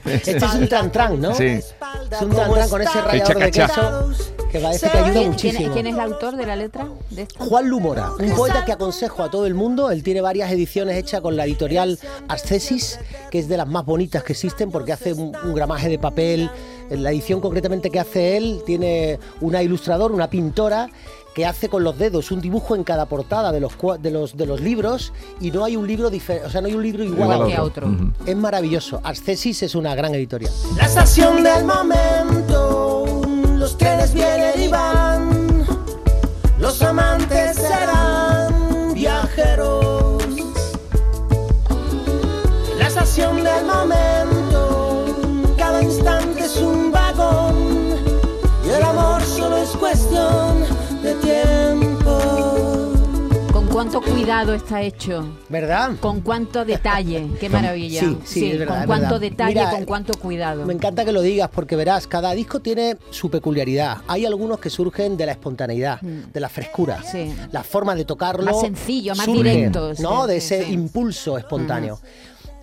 Este 0.06 0.38
es 0.38 0.44
un 0.44 0.68
tran 0.68 1.22
¿no? 1.22 1.34
Sí. 1.34 1.46
Es 1.46 1.76
un 2.22 2.32
tran 2.32 2.70
con 2.70 2.82
ese 2.82 3.02
rallador 3.02 3.38
de 3.40 3.52
queso 3.52 4.10
que 4.54 4.60
parece 4.60 4.90
que 4.90 4.98
ayuda 4.98 5.12
¿Quién, 5.12 5.34
quién- 5.34 5.54
muchísimo. 5.54 5.74
quién 5.74 5.88
es 5.88 5.94
el 5.96 6.00
autor 6.00 6.38
de 6.38 6.46
la 6.46 6.56
letra 6.56 6.88
de 7.10 7.24
esta? 7.24 7.44
Juan 7.44 7.68
Lumora, 7.68 8.12
un 8.18 8.32
poeta 8.32 8.64
que 8.64 8.72
aconsejo 8.72 9.22
a 9.24 9.30
todo 9.30 9.46
el 9.46 9.54
mundo. 9.56 9.92
Él 9.92 10.04
tiene 10.04 10.22
varias 10.22 10.52
ediciones 10.52 10.96
hechas 10.98 11.20
con 11.22 11.36
la 11.36 11.44
editorial 11.46 12.00
Ascesis, 12.30 13.00
que 13.32 13.40
es 13.40 13.48
de 13.50 13.58
las 13.58 13.68
más 13.68 13.86
bonitas 13.86 14.24
que 14.24 14.34
existen 14.34 14.72
porque 14.72 14.94
hace 14.94 15.14
un, 15.14 15.36
un 15.44 15.54
gramaje 15.54 15.90
de 15.90 16.00
papel. 16.00 16.50
En 16.90 17.02
la 17.02 17.12
edición 17.12 17.40
concretamente 17.42 17.90
que 17.90 18.00
hace 18.00 18.38
él 18.38 18.62
tiene 18.66 19.18
una 19.42 19.64
ilustrador, 19.64 20.12
una 20.12 20.30
pintora 20.30 20.90
que 21.34 21.48
hace 21.48 21.68
con 21.68 21.84
los 21.84 21.98
dedos 21.98 22.30
un 22.32 22.42
dibujo 22.42 22.76
en 22.76 22.84
cada 22.84 23.08
portada 23.08 23.52
de 23.52 23.60
los 23.60 23.72
de 24.00 24.12
los 24.12 24.38
de 24.38 24.46
los 24.46 24.62
libros 24.62 25.12
y 25.42 25.50
no 25.50 25.66
hay 25.66 25.76
un 25.76 25.88
libro 25.88 26.12
diferente, 26.12 26.46
o 26.48 26.52
sea, 26.52 26.62
no 26.62 26.68
hay 26.68 26.76
un 26.76 26.84
libro 26.84 27.04
igual, 27.04 27.22
Igual 27.32 27.42
a 27.42 27.56
que 27.56 27.60
otro. 27.60 27.88
a 27.88 27.90
otro. 27.90 28.12
Es 28.28 28.36
maravilloso. 28.36 29.02
Ascesis 29.04 29.64
es 29.64 29.74
una 29.74 29.96
gran 29.96 30.14
editorial. 30.14 30.52
La 30.78 30.86
estación 30.86 31.42
del 31.42 31.66
momento, 31.66 32.43
los 33.64 33.78
trenes 33.78 34.14
vienen 34.14 34.62
y 34.62 34.68
van, 34.68 35.66
los 36.60 36.82
amantes 36.82 37.56
serán 37.56 38.94
viajeros. 38.94 40.22
La 42.78 42.88
estación 42.88 43.42
del 43.42 43.64
momento, 43.64 45.06
cada 45.58 45.82
instante 45.82 46.44
es 46.44 46.58
un 46.58 46.92
vagón 46.92 47.96
y 48.66 48.70
el 48.70 48.84
amor 48.84 49.22
solo 49.22 49.56
es 49.56 49.70
cuestión 49.70 50.63
cuánto 53.84 54.02
cuidado 54.14 54.54
está 54.54 54.82
hecho? 54.82 55.28
¿Verdad? 55.50 55.92
¿Con 56.00 56.22
cuánto 56.22 56.64
detalle? 56.64 57.28
Qué 57.40 57.50
maravilla. 57.50 58.00
Sí, 58.00 58.18
sí, 58.24 58.52
es 58.52 58.60
verdad, 58.60 58.76
con 58.76 58.82
es 58.84 58.88
cuánto 58.88 59.06
verdad. 59.16 59.20
detalle, 59.20 59.54
Mira, 59.56 59.72
con 59.72 59.84
cuánto 59.86 60.14
cuidado. 60.18 60.66
Me 60.66 60.74
encanta 60.74 61.04
que 61.04 61.12
lo 61.12 61.22
digas 61.22 61.50
porque 61.54 61.76
verás, 61.76 62.08
cada 62.08 62.32
disco 62.32 62.62
tiene 62.62 62.96
su 63.10 63.30
peculiaridad. 63.30 63.98
Hay 64.08 64.26
algunos 64.26 64.60
que 64.60 64.70
surgen 64.70 65.18
de 65.18 65.26
la 65.26 65.34
espontaneidad, 65.34 66.00
de 66.00 66.40
la 66.40 66.48
frescura, 66.48 67.00
Mm. 67.00 67.12
Sí. 67.12 67.36
la 67.52 67.64
forma 67.64 67.94
de 67.96 68.06
tocarlo. 68.06 68.46
Más 68.46 68.62
sencillo, 68.62 69.16
más 69.16 69.26
surge, 69.26 69.44
directo, 69.44 69.94
sí, 69.96 70.02
¿no? 70.02 70.28
de 70.28 70.38
ese 70.38 70.64
impulso 70.70 71.38
espontáneo. 71.38 72.00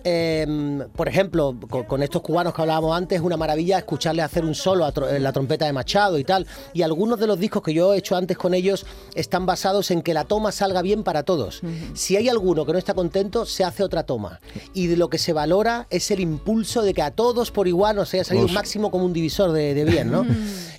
Eh, 0.03 0.79
por 0.95 1.07
ejemplo, 1.07 1.55
con, 1.69 1.83
con 1.83 2.03
estos 2.03 2.21
cubanos 2.21 2.53
que 2.53 2.61
hablábamos 2.61 2.95
antes, 2.97 3.19
es 3.19 3.23
una 3.23 3.37
maravilla 3.37 3.77
escucharles 3.77 4.25
hacer 4.25 4.43
un 4.45 4.55
solo 4.55 4.85
a 4.85 4.93
tro- 4.93 5.13
en 5.13 5.21
la 5.23 5.31
trompeta 5.31 5.65
de 5.65 5.73
Machado 5.73 6.17
y 6.17 6.23
tal. 6.23 6.47
Y 6.73 6.81
algunos 6.81 7.19
de 7.19 7.27
los 7.27 7.39
discos 7.39 7.61
que 7.61 7.73
yo 7.73 7.93
he 7.93 7.97
hecho 7.97 8.15
antes 8.15 8.37
con 8.37 8.53
ellos 8.53 8.85
están 9.15 9.45
basados 9.45 9.91
en 9.91 10.01
que 10.01 10.13
la 10.13 10.25
toma 10.25 10.51
salga 10.51 10.81
bien 10.81 11.03
para 11.03 11.23
todos. 11.23 11.61
Si 11.93 12.15
hay 12.17 12.29
alguno 12.29 12.65
que 12.65 12.73
no 12.73 12.79
está 12.79 12.93
contento, 12.93 13.45
se 13.45 13.63
hace 13.63 13.83
otra 13.83 14.03
toma. 14.03 14.39
Y 14.73 14.87
de 14.87 14.97
lo 14.97 15.09
que 15.09 15.17
se 15.17 15.33
valora 15.33 15.87
es 15.89 16.09
el 16.11 16.19
impulso 16.19 16.81
de 16.81 16.93
que 16.93 17.01
a 17.01 17.11
todos 17.11 17.51
por 17.51 17.67
igual 17.67 17.95
nos 17.95 18.13
haya 18.13 18.23
salido 18.23 18.45
un 18.45 18.53
máximo 18.55 18.91
como 18.91 19.05
un 19.05 19.13
divisor 19.13 19.51
de, 19.51 19.73
de 19.73 19.85
bien, 19.85 20.11
¿no? 20.11 20.25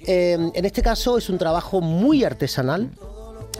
Eh, 0.06 0.32
en 0.54 0.64
este 0.64 0.82
caso 0.82 1.16
es 1.18 1.28
un 1.30 1.38
trabajo 1.38 1.80
muy 1.80 2.24
artesanal. 2.24 2.90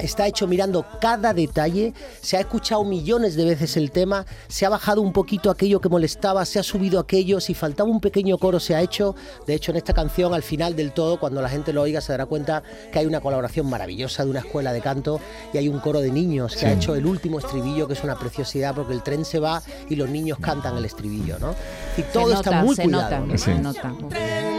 Está 0.02 0.26
hecho 0.26 0.48
mirando 0.48 0.84
cada 1.00 1.32
detalle, 1.32 1.94
se 2.20 2.36
ha 2.36 2.40
escuchado 2.40 2.84
millones 2.84 3.36
de 3.36 3.44
veces 3.44 3.76
el 3.76 3.92
tema, 3.92 4.26
se 4.48 4.66
ha 4.66 4.68
bajado 4.68 5.00
un 5.00 5.12
poquito 5.12 5.48
aquello 5.48 5.80
que 5.80 5.88
molestaba, 5.88 6.44
se 6.44 6.58
ha 6.58 6.64
subido 6.64 6.98
aquello, 6.98 7.40
si 7.40 7.54
faltaba 7.54 7.88
un 7.88 8.00
pequeño 8.00 8.36
coro 8.36 8.58
se 8.58 8.74
ha 8.74 8.80
hecho. 8.82 9.14
De 9.46 9.54
hecho, 9.54 9.70
en 9.70 9.76
esta 9.76 9.94
canción, 9.94 10.34
al 10.34 10.42
final 10.42 10.74
del 10.74 10.90
todo, 10.92 11.20
cuando 11.20 11.40
la 11.40 11.48
gente 11.48 11.72
lo 11.72 11.82
oiga, 11.82 12.00
se 12.00 12.12
dará 12.12 12.26
cuenta 12.26 12.64
que 12.90 12.98
hay 12.98 13.06
una 13.06 13.20
colaboración 13.20 13.70
maravillosa 13.70 14.24
de 14.24 14.30
una 14.30 14.40
escuela 14.40 14.72
de 14.72 14.80
canto 14.80 15.20
y 15.52 15.58
hay 15.58 15.68
un 15.68 15.78
coro 15.78 16.00
de 16.00 16.10
niños 16.10 16.56
que 16.56 16.66
ha 16.66 16.72
hecho 16.72 16.96
el 16.96 17.06
último 17.06 17.38
estribillo, 17.38 17.86
que 17.86 17.94
es 17.94 18.02
una 18.02 18.18
preciosidad, 18.18 18.74
porque 18.74 18.94
el 18.94 19.04
tren 19.04 19.24
se 19.24 19.38
va 19.38 19.62
y 19.88 19.94
los 19.94 20.10
niños 20.10 20.38
cantan 20.40 20.76
el 20.76 20.84
estribillo, 20.84 21.38
¿no? 21.38 21.54
Y 21.96 22.02
Se 22.02 22.08
todo 22.08 22.28
nota, 22.34 22.50
está 22.50 22.62
muy 22.64 22.74
se 22.74 22.82
cuidado. 22.82 23.02
nota, 23.04 23.20
¿no? 23.20 23.38
se 23.38 23.54
nota. 23.54 23.94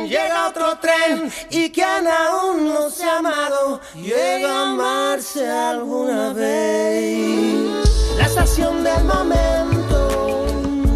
Tren, 0.04 0.10
llega 0.10 0.48
otro 0.48 0.78
tren 0.80 1.32
y 1.50 1.72
quien 1.72 2.08
aún 2.08 2.74
no 2.74 2.90
se 2.90 3.04
ha 3.04 3.18
amado 3.18 3.80
llega 3.96 4.50
a 4.50 4.72
amarse 4.72 5.50
alguna 5.50 6.34
vez. 6.34 7.90
La 8.18 8.26
estación 8.26 8.84
del 8.84 9.04
momento, 9.04 10.46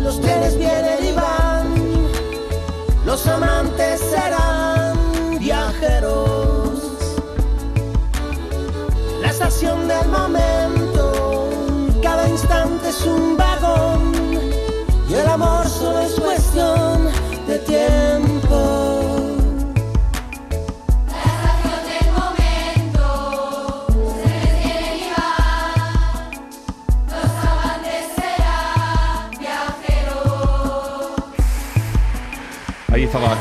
los 0.01 0.21
trenes 0.21 0.57
vienen 0.57 1.05
y 1.05 1.11
van, 1.13 2.07
los 3.05 3.27
amantes 3.27 3.99
serán 3.99 4.56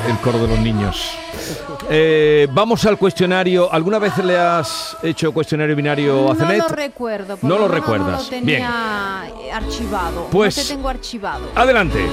el 0.08 0.16
coro 0.18 0.38
de 0.38 0.48
los 0.48 0.58
niños. 0.58 1.10
Eh, 1.88 2.48
vamos 2.50 2.84
al 2.86 2.98
cuestionario. 2.98 3.72
¿Alguna 3.72 3.98
vez 3.98 4.16
le 4.18 4.36
has 4.36 4.96
hecho 5.02 5.32
cuestionario 5.32 5.76
binario 5.76 6.30
a 6.30 6.34
No 6.34 6.40
Cenet? 6.40 6.58
lo 6.58 6.68
recuerdo. 6.68 7.36
por 7.36 7.48
No 7.48 7.56
lo 7.56 7.62
menos 7.68 7.74
recuerdas. 7.80 8.06
No 8.08 8.22
lo 8.22 8.28
tenía 8.28 9.22
archivado. 9.52 10.26
Pues- 10.30 10.56
no 10.56 10.62
te 10.62 10.68
tengo 10.68 10.88
archivado. 10.88 11.48
Adelante. 11.54 12.04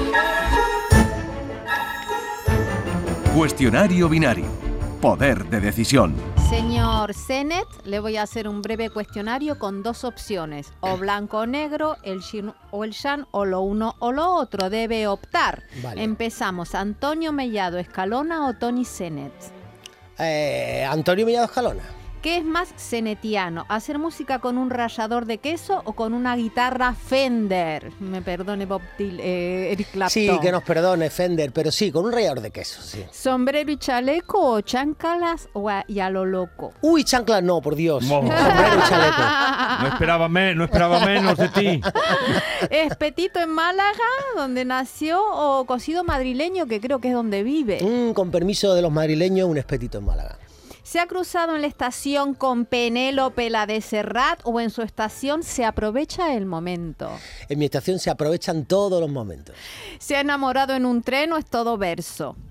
Cuestionario 3.36 4.08
binario. 4.10 4.46
Poder 5.04 5.44
de 5.50 5.60
decisión. 5.60 6.16
Señor 6.50 7.14
Zenet, 7.14 7.68
le 7.84 8.00
voy 8.00 8.16
a 8.16 8.22
hacer 8.22 8.48
un 8.48 8.62
breve 8.62 8.90
cuestionario 8.90 9.60
con 9.60 9.84
dos 9.84 10.06
opciones, 10.06 10.72
o 10.80 10.96
blanco 10.96 11.40
o 11.40 11.46
negro, 11.46 11.98
el 12.04 12.22
yin 12.22 12.54
o 12.72 12.86
el 12.86 12.94
yang, 12.94 13.26
o 13.32 13.44
lo 13.44 13.60
uno 13.60 13.98
o 14.00 14.14
lo 14.14 14.34
otro. 14.34 14.70
Debe 14.70 15.06
optar. 15.08 15.64
Vale. 15.84 16.02
Empezamos. 16.02 16.74
Antonio 16.74 17.34
Mellado 17.34 17.80
Escalona 17.80 18.48
o 18.48 18.54
Tony 18.54 18.86
Zenet. 18.86 19.34
Eh, 20.20 20.88
Antonio 20.90 21.26
Mellado 21.26 21.48
Escalona. 21.48 21.84
¿Qué 22.24 22.38
es 22.38 22.46
más 22.46 22.74
zenetiano? 22.78 23.66
¿Hacer 23.68 24.00
música 24.00 24.40
con 24.40 24.58
un 24.58 24.70
rallador 24.70 25.26
de 25.26 25.40
queso 25.40 25.82
o 25.84 25.92
con 25.92 26.14
una 26.14 26.38
guitarra 26.38 26.94
Fender? 26.96 27.92
Me 28.00 28.22
perdone 28.22 28.66
Bob 28.66 28.82
Dylan, 28.98 29.20
eh, 29.20 29.74
Eric 29.74 29.92
Clapton. 29.92 30.10
Sí, 30.10 30.30
que 30.42 30.50
nos 30.54 30.64
perdone 30.64 31.10
Fender, 31.10 31.52
pero 31.52 31.70
sí, 31.70 31.92
con 31.92 32.06
un 32.06 32.14
rallador 32.14 32.40
de 32.40 32.52
queso, 32.52 32.82
sí. 32.82 33.04
¿Sombrero 33.12 33.70
y 33.70 33.76
chaleco 33.78 34.40
o 34.54 34.62
chancalas 34.62 35.50
o 35.52 35.70
a, 35.70 35.84
y 35.86 36.00
a 36.00 36.10
lo 36.10 36.24
loco? 36.24 36.72
Uy, 36.82 37.04
chanclas 37.04 37.44
no, 37.44 37.60
por 37.60 37.76
Dios. 37.76 38.08
Wow. 38.08 38.22
Sombrero 38.22 38.78
y 38.80 38.90
chaleco. 38.90 39.22
No 39.84 39.88
esperaba, 39.90 40.30
me- 40.30 40.56
no 40.56 40.64
esperaba 40.64 41.06
menos 41.06 41.38
de 41.38 41.50
ti. 41.50 41.82
¿Es 42.70 42.96
Petito 42.96 43.40
en 43.42 43.50
Málaga, 43.50 43.92
donde 44.38 44.64
nació, 44.64 45.20
o 45.34 45.66
cocido 45.66 46.04
madrileño, 46.06 46.68
que 46.68 46.80
creo 46.80 47.00
que 47.00 47.10
es 47.10 47.14
donde 47.14 47.44
vive? 47.44 47.82
Mm, 47.84 48.14
con 48.14 48.32
permiso 48.32 48.74
de 48.76 48.82
los 48.82 48.92
madrileños, 48.94 49.50
un 49.50 49.58
espetito 49.58 49.98
en 49.98 50.06
Málaga. 50.06 50.38
¿Se 50.94 51.00
ha 51.00 51.08
cruzado 51.08 51.56
en 51.56 51.62
la 51.62 51.68
estación 51.68 52.36
con 52.36 52.66
Penélope 52.66 53.50
la 53.50 53.66
de 53.66 53.82
Serrat 53.82 54.42
o 54.44 54.60
en 54.60 54.70
su 54.70 54.84
estación 54.84 55.42
se 55.42 55.66
aprovecha 55.66 56.36
el 56.36 56.46
momento? 56.46 57.10
En 57.50 57.58
mi 57.58 57.66
estación 57.66 57.98
se 57.98 58.12
aprovechan 58.12 58.66
todos 58.66 59.02
los 59.02 59.10
momentos. 59.10 59.56
¿Se 59.98 60.16
ha 60.16 60.20
enamorado 60.20 60.76
en 60.76 60.86
un 60.86 61.02
tren 61.02 61.34
o 61.34 61.38
es 61.38 61.48
todo 61.48 61.80
verso? 61.80 62.36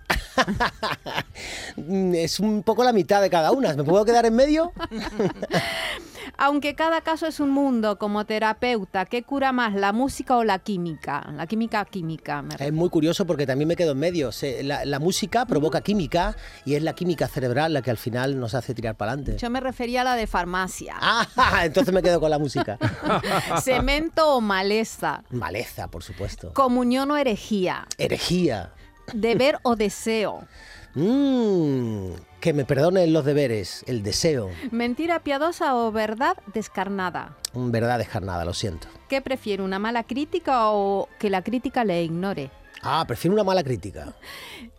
Mm, 1.76 2.14
Es 2.14 2.40
un 2.40 2.62
poco 2.62 2.84
la 2.84 2.92
mitad 2.92 3.22
de 3.22 3.30
cada 3.30 3.52
una. 3.52 3.74
¿Me 3.74 3.84
puedo 3.84 4.04
quedar 4.04 4.26
en 4.26 4.34
medio? 4.34 4.72
Aunque 6.38 6.74
cada 6.74 7.00
caso 7.02 7.26
es 7.26 7.40
un 7.40 7.50
mundo, 7.50 7.98
como 7.98 8.24
terapeuta, 8.24 9.04
¿qué 9.04 9.22
cura 9.22 9.52
más, 9.52 9.74
la 9.74 9.92
música 9.92 10.36
o 10.36 10.44
la 10.44 10.58
química? 10.58 11.30
La 11.36 11.46
química 11.46 11.84
química. 11.84 12.42
me 12.42 12.54
Es 12.58 12.72
muy 12.72 12.88
curioso 12.88 13.26
porque 13.26 13.46
también 13.46 13.68
me 13.68 13.76
quedo 13.76 13.92
en 13.92 13.98
medio. 13.98 14.30
La, 14.62 14.84
la 14.84 14.98
música 14.98 15.46
provoca 15.46 15.80
química 15.80 16.36
y 16.64 16.74
es 16.74 16.82
la 16.82 16.94
química 16.94 17.28
cerebral 17.28 17.72
la 17.72 17.82
que 17.82 17.90
al 17.90 17.98
final 17.98 18.38
nos 18.38 18.54
hace 18.54 18.74
tirar 18.74 18.96
para 18.96 19.12
adelante. 19.12 19.38
Yo 19.38 19.50
me 19.50 19.60
refería 19.60 20.02
a 20.02 20.04
la 20.04 20.16
de 20.16 20.26
farmacia. 20.26 20.96
Ah, 21.00 21.62
entonces 21.64 21.92
me 21.92 22.02
quedo 22.02 22.20
con 22.20 22.30
la 22.30 22.38
música. 22.38 22.78
Cemento 23.62 24.36
o 24.36 24.40
maleza. 24.40 25.22
Maleza, 25.30 25.88
por 25.88 26.02
supuesto. 26.02 26.52
Comunión 26.52 27.10
o 27.10 27.16
herejía. 27.16 27.86
Herejía. 27.98 28.72
Deber 29.12 29.58
o 29.62 29.76
deseo. 29.76 30.46
Mm, 30.94 32.12
que 32.42 32.52
me 32.52 32.64
perdonen 32.64 33.12
los 33.12 33.24
deberes, 33.24 33.84
el 33.86 34.02
deseo. 34.02 34.50
Mentira 34.72 35.20
piadosa 35.20 35.76
o 35.76 35.92
verdad 35.92 36.36
descarnada. 36.52 37.36
Verdad 37.54 37.98
descarnada, 37.98 38.44
lo 38.44 38.52
siento. 38.52 38.88
¿Qué 39.08 39.22
prefiere, 39.22 39.62
una 39.62 39.78
mala 39.78 40.02
crítica 40.02 40.70
o 40.70 41.08
que 41.20 41.30
la 41.30 41.42
crítica 41.42 41.84
le 41.84 42.02
ignore? 42.02 42.50
Ah, 42.82 43.04
prefiero 43.06 43.34
una 43.34 43.44
mala 43.44 43.62
crítica. 43.62 44.12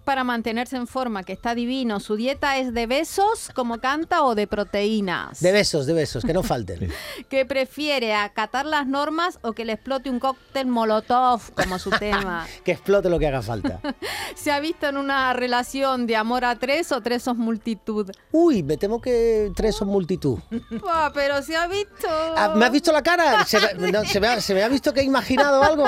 Para 0.03 0.25
mantenerse 0.25 0.75
en 0.75 0.85
forma, 0.85 1.23
que 1.23 1.31
está 1.31 1.55
divino, 1.55 2.01
¿su 2.01 2.17
dieta 2.17 2.57
es 2.57 2.73
de 2.73 2.87
besos, 2.87 3.49
como 3.55 3.79
canta, 3.79 4.23
o 4.23 4.35
de 4.35 4.47
proteínas? 4.47 5.39
De 5.39 5.53
besos, 5.53 5.85
de 5.85 5.93
besos, 5.93 6.25
que 6.25 6.33
no 6.33 6.43
falten. 6.43 6.91
¿Qué 7.29 7.45
prefiere, 7.45 8.13
acatar 8.13 8.65
las 8.65 8.85
normas 8.85 9.39
o 9.43 9.53
que 9.53 9.63
le 9.63 9.71
explote 9.73 10.09
un 10.09 10.19
cóctel 10.19 10.67
molotov, 10.67 11.53
como 11.53 11.79
su 11.79 11.89
tema? 11.91 12.45
que 12.65 12.73
explote 12.73 13.09
lo 13.09 13.17
que 13.17 13.27
haga 13.27 13.41
falta. 13.41 13.79
¿Se 14.35 14.51
ha 14.51 14.59
visto 14.59 14.87
en 14.87 14.97
una 14.97 15.31
relación 15.31 16.05
de 16.05 16.17
amor 16.17 16.43
a 16.43 16.57
tres 16.57 16.91
o 16.91 16.99
tres 16.99 17.23
sos 17.23 17.37
multitud? 17.37 18.11
Uy, 18.33 18.61
me 18.61 18.75
temo 18.75 18.99
que 18.99 19.53
tres 19.55 19.77
son 19.77 19.87
multitud. 19.87 20.37
Buah, 20.81 21.11
pero 21.13 21.41
se 21.41 21.55
ha 21.55 21.67
visto... 21.67 22.09
Ah, 22.09 22.53
¿Me 22.57 22.65
has 22.65 22.71
visto 22.73 22.91
la 22.91 23.01
cara? 23.01 23.45
¿Se 23.45 23.57
me, 23.61 23.89
no, 23.89 24.03
se 24.03 24.19
me 24.19 24.27
ha, 24.27 24.41
se 24.41 24.53
me 24.53 24.63
ha 24.63 24.67
visto 24.67 24.93
que 24.93 24.99
he 24.99 25.05
imaginado 25.05 25.63
algo? 25.63 25.85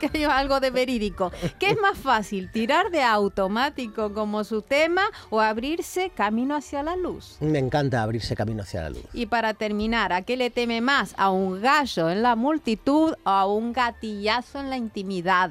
que 0.00 0.10
hay 0.14 0.24
algo 0.24 0.60
de 0.60 0.70
verídico. 0.86 1.32
¿Qué 1.58 1.70
es 1.70 1.80
más 1.80 1.98
fácil, 1.98 2.50
tirar 2.50 2.90
de 2.90 3.02
automático 3.02 4.12
como 4.14 4.44
su 4.44 4.62
tema 4.62 5.02
o 5.30 5.40
abrirse 5.40 6.10
camino 6.10 6.54
hacia 6.54 6.82
la 6.82 6.96
luz? 6.96 7.36
Me 7.40 7.58
encanta 7.58 8.02
abrirse 8.02 8.36
camino 8.36 8.62
hacia 8.62 8.82
la 8.82 8.90
luz. 8.90 9.02
Y 9.12 9.26
para 9.26 9.54
terminar, 9.54 10.12
¿a 10.12 10.22
qué 10.22 10.36
le 10.36 10.50
teme 10.50 10.80
más? 10.80 11.14
¿A 11.16 11.30
un 11.30 11.60
gallo 11.60 12.08
en 12.08 12.22
la 12.22 12.36
multitud 12.36 13.14
o 13.24 13.28
a 13.28 13.46
un 13.46 13.72
gatillazo 13.72 14.60
en 14.60 14.70
la 14.70 14.76
intimidad? 14.76 15.50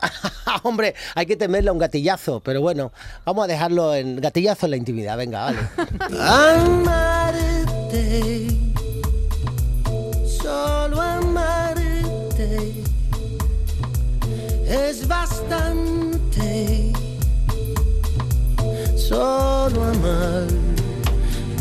Hombre, 0.62 0.94
hay 1.14 1.24
que 1.24 1.36
temerle 1.36 1.70
a 1.70 1.72
un 1.72 1.78
gatillazo, 1.78 2.40
pero 2.40 2.60
bueno, 2.60 2.92
vamos 3.24 3.44
a 3.44 3.46
dejarlo 3.46 3.94
en 3.94 4.20
gatillazo 4.20 4.66
en 4.66 4.70
la 4.70 4.76
intimidad. 4.76 5.16
Venga, 5.16 5.44
vale. 5.44 5.58
es 14.74 15.06
bastante. 15.06 16.92
Solo 18.96 19.84
amar, 19.84 20.46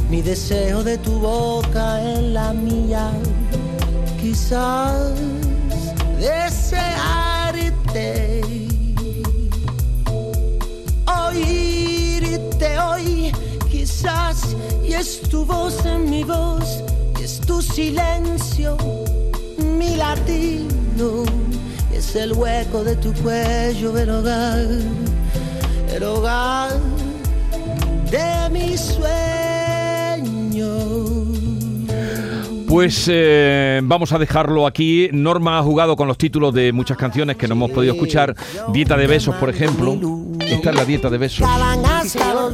mi 0.09 0.21
deseo 0.21 0.83
de 0.83 0.97
tu 0.97 1.19
boca 1.19 2.01
en 2.01 2.33
la 2.33 2.53
mía, 2.53 3.11
quizás 4.19 5.13
desearte, 6.19 7.91
oírte 11.27 12.79
hoy, 12.79 13.31
quizás, 13.69 14.55
y 14.83 14.93
es 14.93 15.21
tu 15.29 15.45
voz 15.45 15.85
en 15.85 16.09
mi 16.09 16.23
voz, 16.23 16.83
y 17.19 17.23
es 17.23 17.39
tu 17.41 17.61
silencio, 17.61 18.77
mi 19.77 19.95
latido, 19.97 21.25
es 21.95 22.15
el 22.15 22.33
hueco 22.33 22.83
de 22.83 22.95
tu 22.95 23.13
cuello, 23.13 23.97
el 23.97 24.09
hogar, 24.09 24.67
el 25.93 26.03
hogar 26.03 26.71
de 28.09 28.49
mis 28.51 28.81
sueños. 28.81 29.23
Pues 32.73 33.05
eh, 33.07 33.81
vamos 33.83 34.13
a 34.13 34.17
dejarlo 34.17 34.65
aquí. 34.65 35.07
Norma 35.11 35.59
ha 35.59 35.61
jugado 35.61 35.95
con 35.95 36.07
los 36.07 36.17
títulos 36.17 36.55
de 36.55 36.73
muchas 36.73 36.97
canciones 36.97 37.37
que 37.37 37.47
no 37.47 37.53
hemos 37.53 37.69
podido 37.69 37.93
escuchar. 37.93 38.35
Dieta 38.69 38.97
de 38.97 39.05
besos, 39.05 39.35
por 39.35 39.51
ejemplo. 39.51 39.95
Esta 40.39 40.71
es 40.71 40.75
la 40.75 40.83
dieta 40.83 41.11
de 41.11 41.19
besos. 41.19 41.47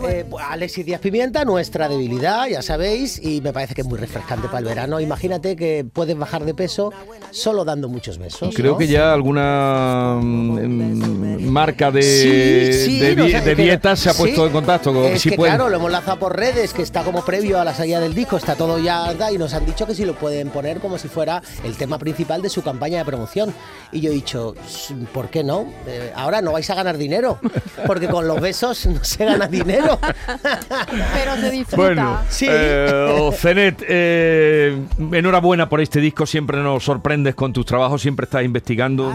Eh, 0.09 0.25
Alexis 0.49 0.85
Díaz 0.85 0.99
Pimienta, 0.99 1.45
nuestra 1.45 1.87
debilidad, 1.87 2.47
ya 2.47 2.61
sabéis, 2.61 3.19
y 3.23 3.39
me 3.41 3.53
parece 3.53 3.73
que 3.73 3.81
es 3.81 3.87
muy 3.87 3.97
refrescante 3.97 4.47
para 4.47 4.59
el 4.59 4.65
verano. 4.65 4.99
Imagínate 4.99 5.55
que 5.55 5.85
puedes 5.91 6.17
bajar 6.17 6.43
de 6.43 6.53
peso 6.53 6.91
solo 7.31 7.63
dando 7.63 7.87
muchos 7.87 8.17
besos. 8.17 8.53
Creo 8.53 8.73
¿no? 8.73 8.77
que 8.77 8.87
ya 8.87 9.13
alguna 9.13 10.19
mm, 10.21 11.49
marca 11.49 11.91
de, 11.91 12.01
Sí, 12.01 12.85
sí, 12.85 12.99
de, 12.99 13.15
no 13.15 13.27
sé, 13.27 13.55
dieta 13.55 13.95
se 13.95 14.09
ha 14.09 14.13
sí, 14.13 14.21
puesto 14.21 14.47
en 14.47 14.51
contacto 14.51 14.93
con 14.93 15.05
Es 15.05 15.21
si 15.21 15.29
que 15.29 15.37
claro, 15.37 15.69
lo 15.69 15.77
hemos 15.77 15.91
lanzado 15.91 16.19
por 16.19 16.35
redes, 16.35 16.73
que 16.73 16.81
está 16.81 17.03
como 17.03 17.23
previo 17.23 17.59
a 17.59 17.63
la 17.63 17.73
salida 17.73 17.99
del 17.99 18.13
disco, 18.13 18.37
está 18.37 18.55
todo 18.55 18.79
ya, 18.79 19.13
y 19.31 19.37
nos 19.37 19.53
han 19.53 19.65
dicho 19.65 19.87
que 19.87 19.95
si 19.95 20.05
lo 20.09 20.15
pueden 20.15 20.49
poner 20.49 20.79
como 20.79 20.97
si 20.97 21.07
fuera 21.07 21.41
el 21.63 21.75
tema 21.75 21.97
principal 21.99 22.41
de 22.41 22.49
su 22.49 22.61
campaña 22.63 22.97
de 22.99 23.05
promoción. 23.05 23.53
Y 23.91 24.01
yo 24.01 24.09
he 24.11 24.13
dicho, 24.13 24.55
"S- 24.65 24.93
¿por 25.13 25.29
qué 25.29 25.43
no? 25.43 25.67
Eh, 25.87 26.11
ahora 26.15 26.41
no 26.41 26.51
vais 26.51 26.69
a 26.69 26.75
ganar 26.75 26.97
dinero, 26.97 27.39
porque 27.85 28.07
con 28.07 28.27
los 28.27 28.41
besos 28.41 28.85
no 28.87 29.03
se 29.03 29.25
gana 29.25 29.47
dinero. 29.47 29.99
Pero 31.13 31.35
se 31.39 31.51
disfruta. 31.51 31.75
Bueno, 31.77 32.17
Sí. 32.29 32.47
eh, 32.49 33.29
Zenet, 33.33 33.83
eh, 33.87 34.77
enhorabuena 35.11 35.69
por 35.69 35.81
este 35.81 35.99
disco, 35.99 36.25
siempre 36.25 36.57
nos 36.57 36.83
sorprendes 36.83 37.35
con 37.35 37.53
tus 37.53 37.65
trabajos, 37.65 38.01
siempre 38.01 38.23
estás 38.25 38.43
investigando, 38.43 39.13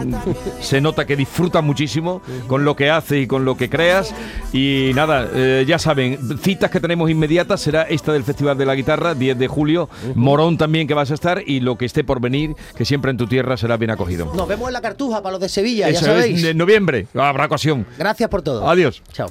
se 0.61 0.79
nota 0.81 1.05
que 1.05 1.15
disfrutas 1.15 1.63
muchísimo 1.63 2.21
con 2.47 2.63
lo 2.65 2.75
que 2.75 2.89
haces 2.89 3.23
y 3.23 3.27
con 3.27 3.43
lo 3.45 3.57
que 3.57 3.69
creas 3.69 4.13
y 4.53 4.91
nada, 4.95 5.27
eh, 5.33 5.65
ya 5.67 5.77
saben, 5.79 6.17
citas 6.41 6.71
que 6.71 6.79
tenemos 6.79 7.09
inmediatas 7.09 7.61
será 7.61 7.83
esta 7.83 8.13
del 8.13 8.23
Festival 8.23 8.57
de 8.57 8.65
la 8.65 8.75
Guitarra, 8.75 9.13
10 9.13 9.37
de 9.37 9.47
julio, 9.47 9.89
Morón 10.15 10.57
también 10.57 10.84
que 10.87 10.93
vas 10.93 11.11
a 11.11 11.13
estar 11.13 11.43
y 11.45 11.59
lo 11.59 11.77
que 11.77 11.85
esté 11.85 12.03
por 12.03 12.19
venir, 12.21 12.55
que 12.75 12.85
siempre 12.85 13.11
en 13.11 13.17
tu 13.17 13.27
tierra 13.27 13.57
será 13.57 13.77
bien 13.77 13.91
acogido. 13.91 14.31
Nos 14.33 14.47
vemos 14.47 14.67
en 14.67 14.73
la 14.73 14.81
cartuja 14.81 15.21
para 15.21 15.33
los 15.33 15.41
de 15.41 15.49
Sevilla, 15.49 15.89
ya 15.89 15.97
Eso 15.97 16.05
sabéis. 16.05 16.39
es, 16.39 16.43
en 16.45 16.57
noviembre, 16.57 17.07
habrá 17.13 17.45
ocasión. 17.45 17.85
Gracias 17.97 18.29
por 18.29 18.41
todo. 18.41 18.67
Adiós. 18.69 19.01
Chao. 19.11 19.29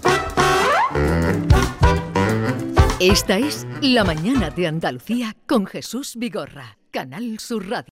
Esta 3.00 3.38
es 3.38 3.66
La 3.82 4.04
mañana 4.04 4.50
de 4.50 4.66
Andalucía 4.66 5.36
con 5.46 5.66
Jesús 5.66 6.14
Vigorra, 6.16 6.78
Canal 6.90 7.38
Sur 7.38 7.68
Radio. 7.68 7.92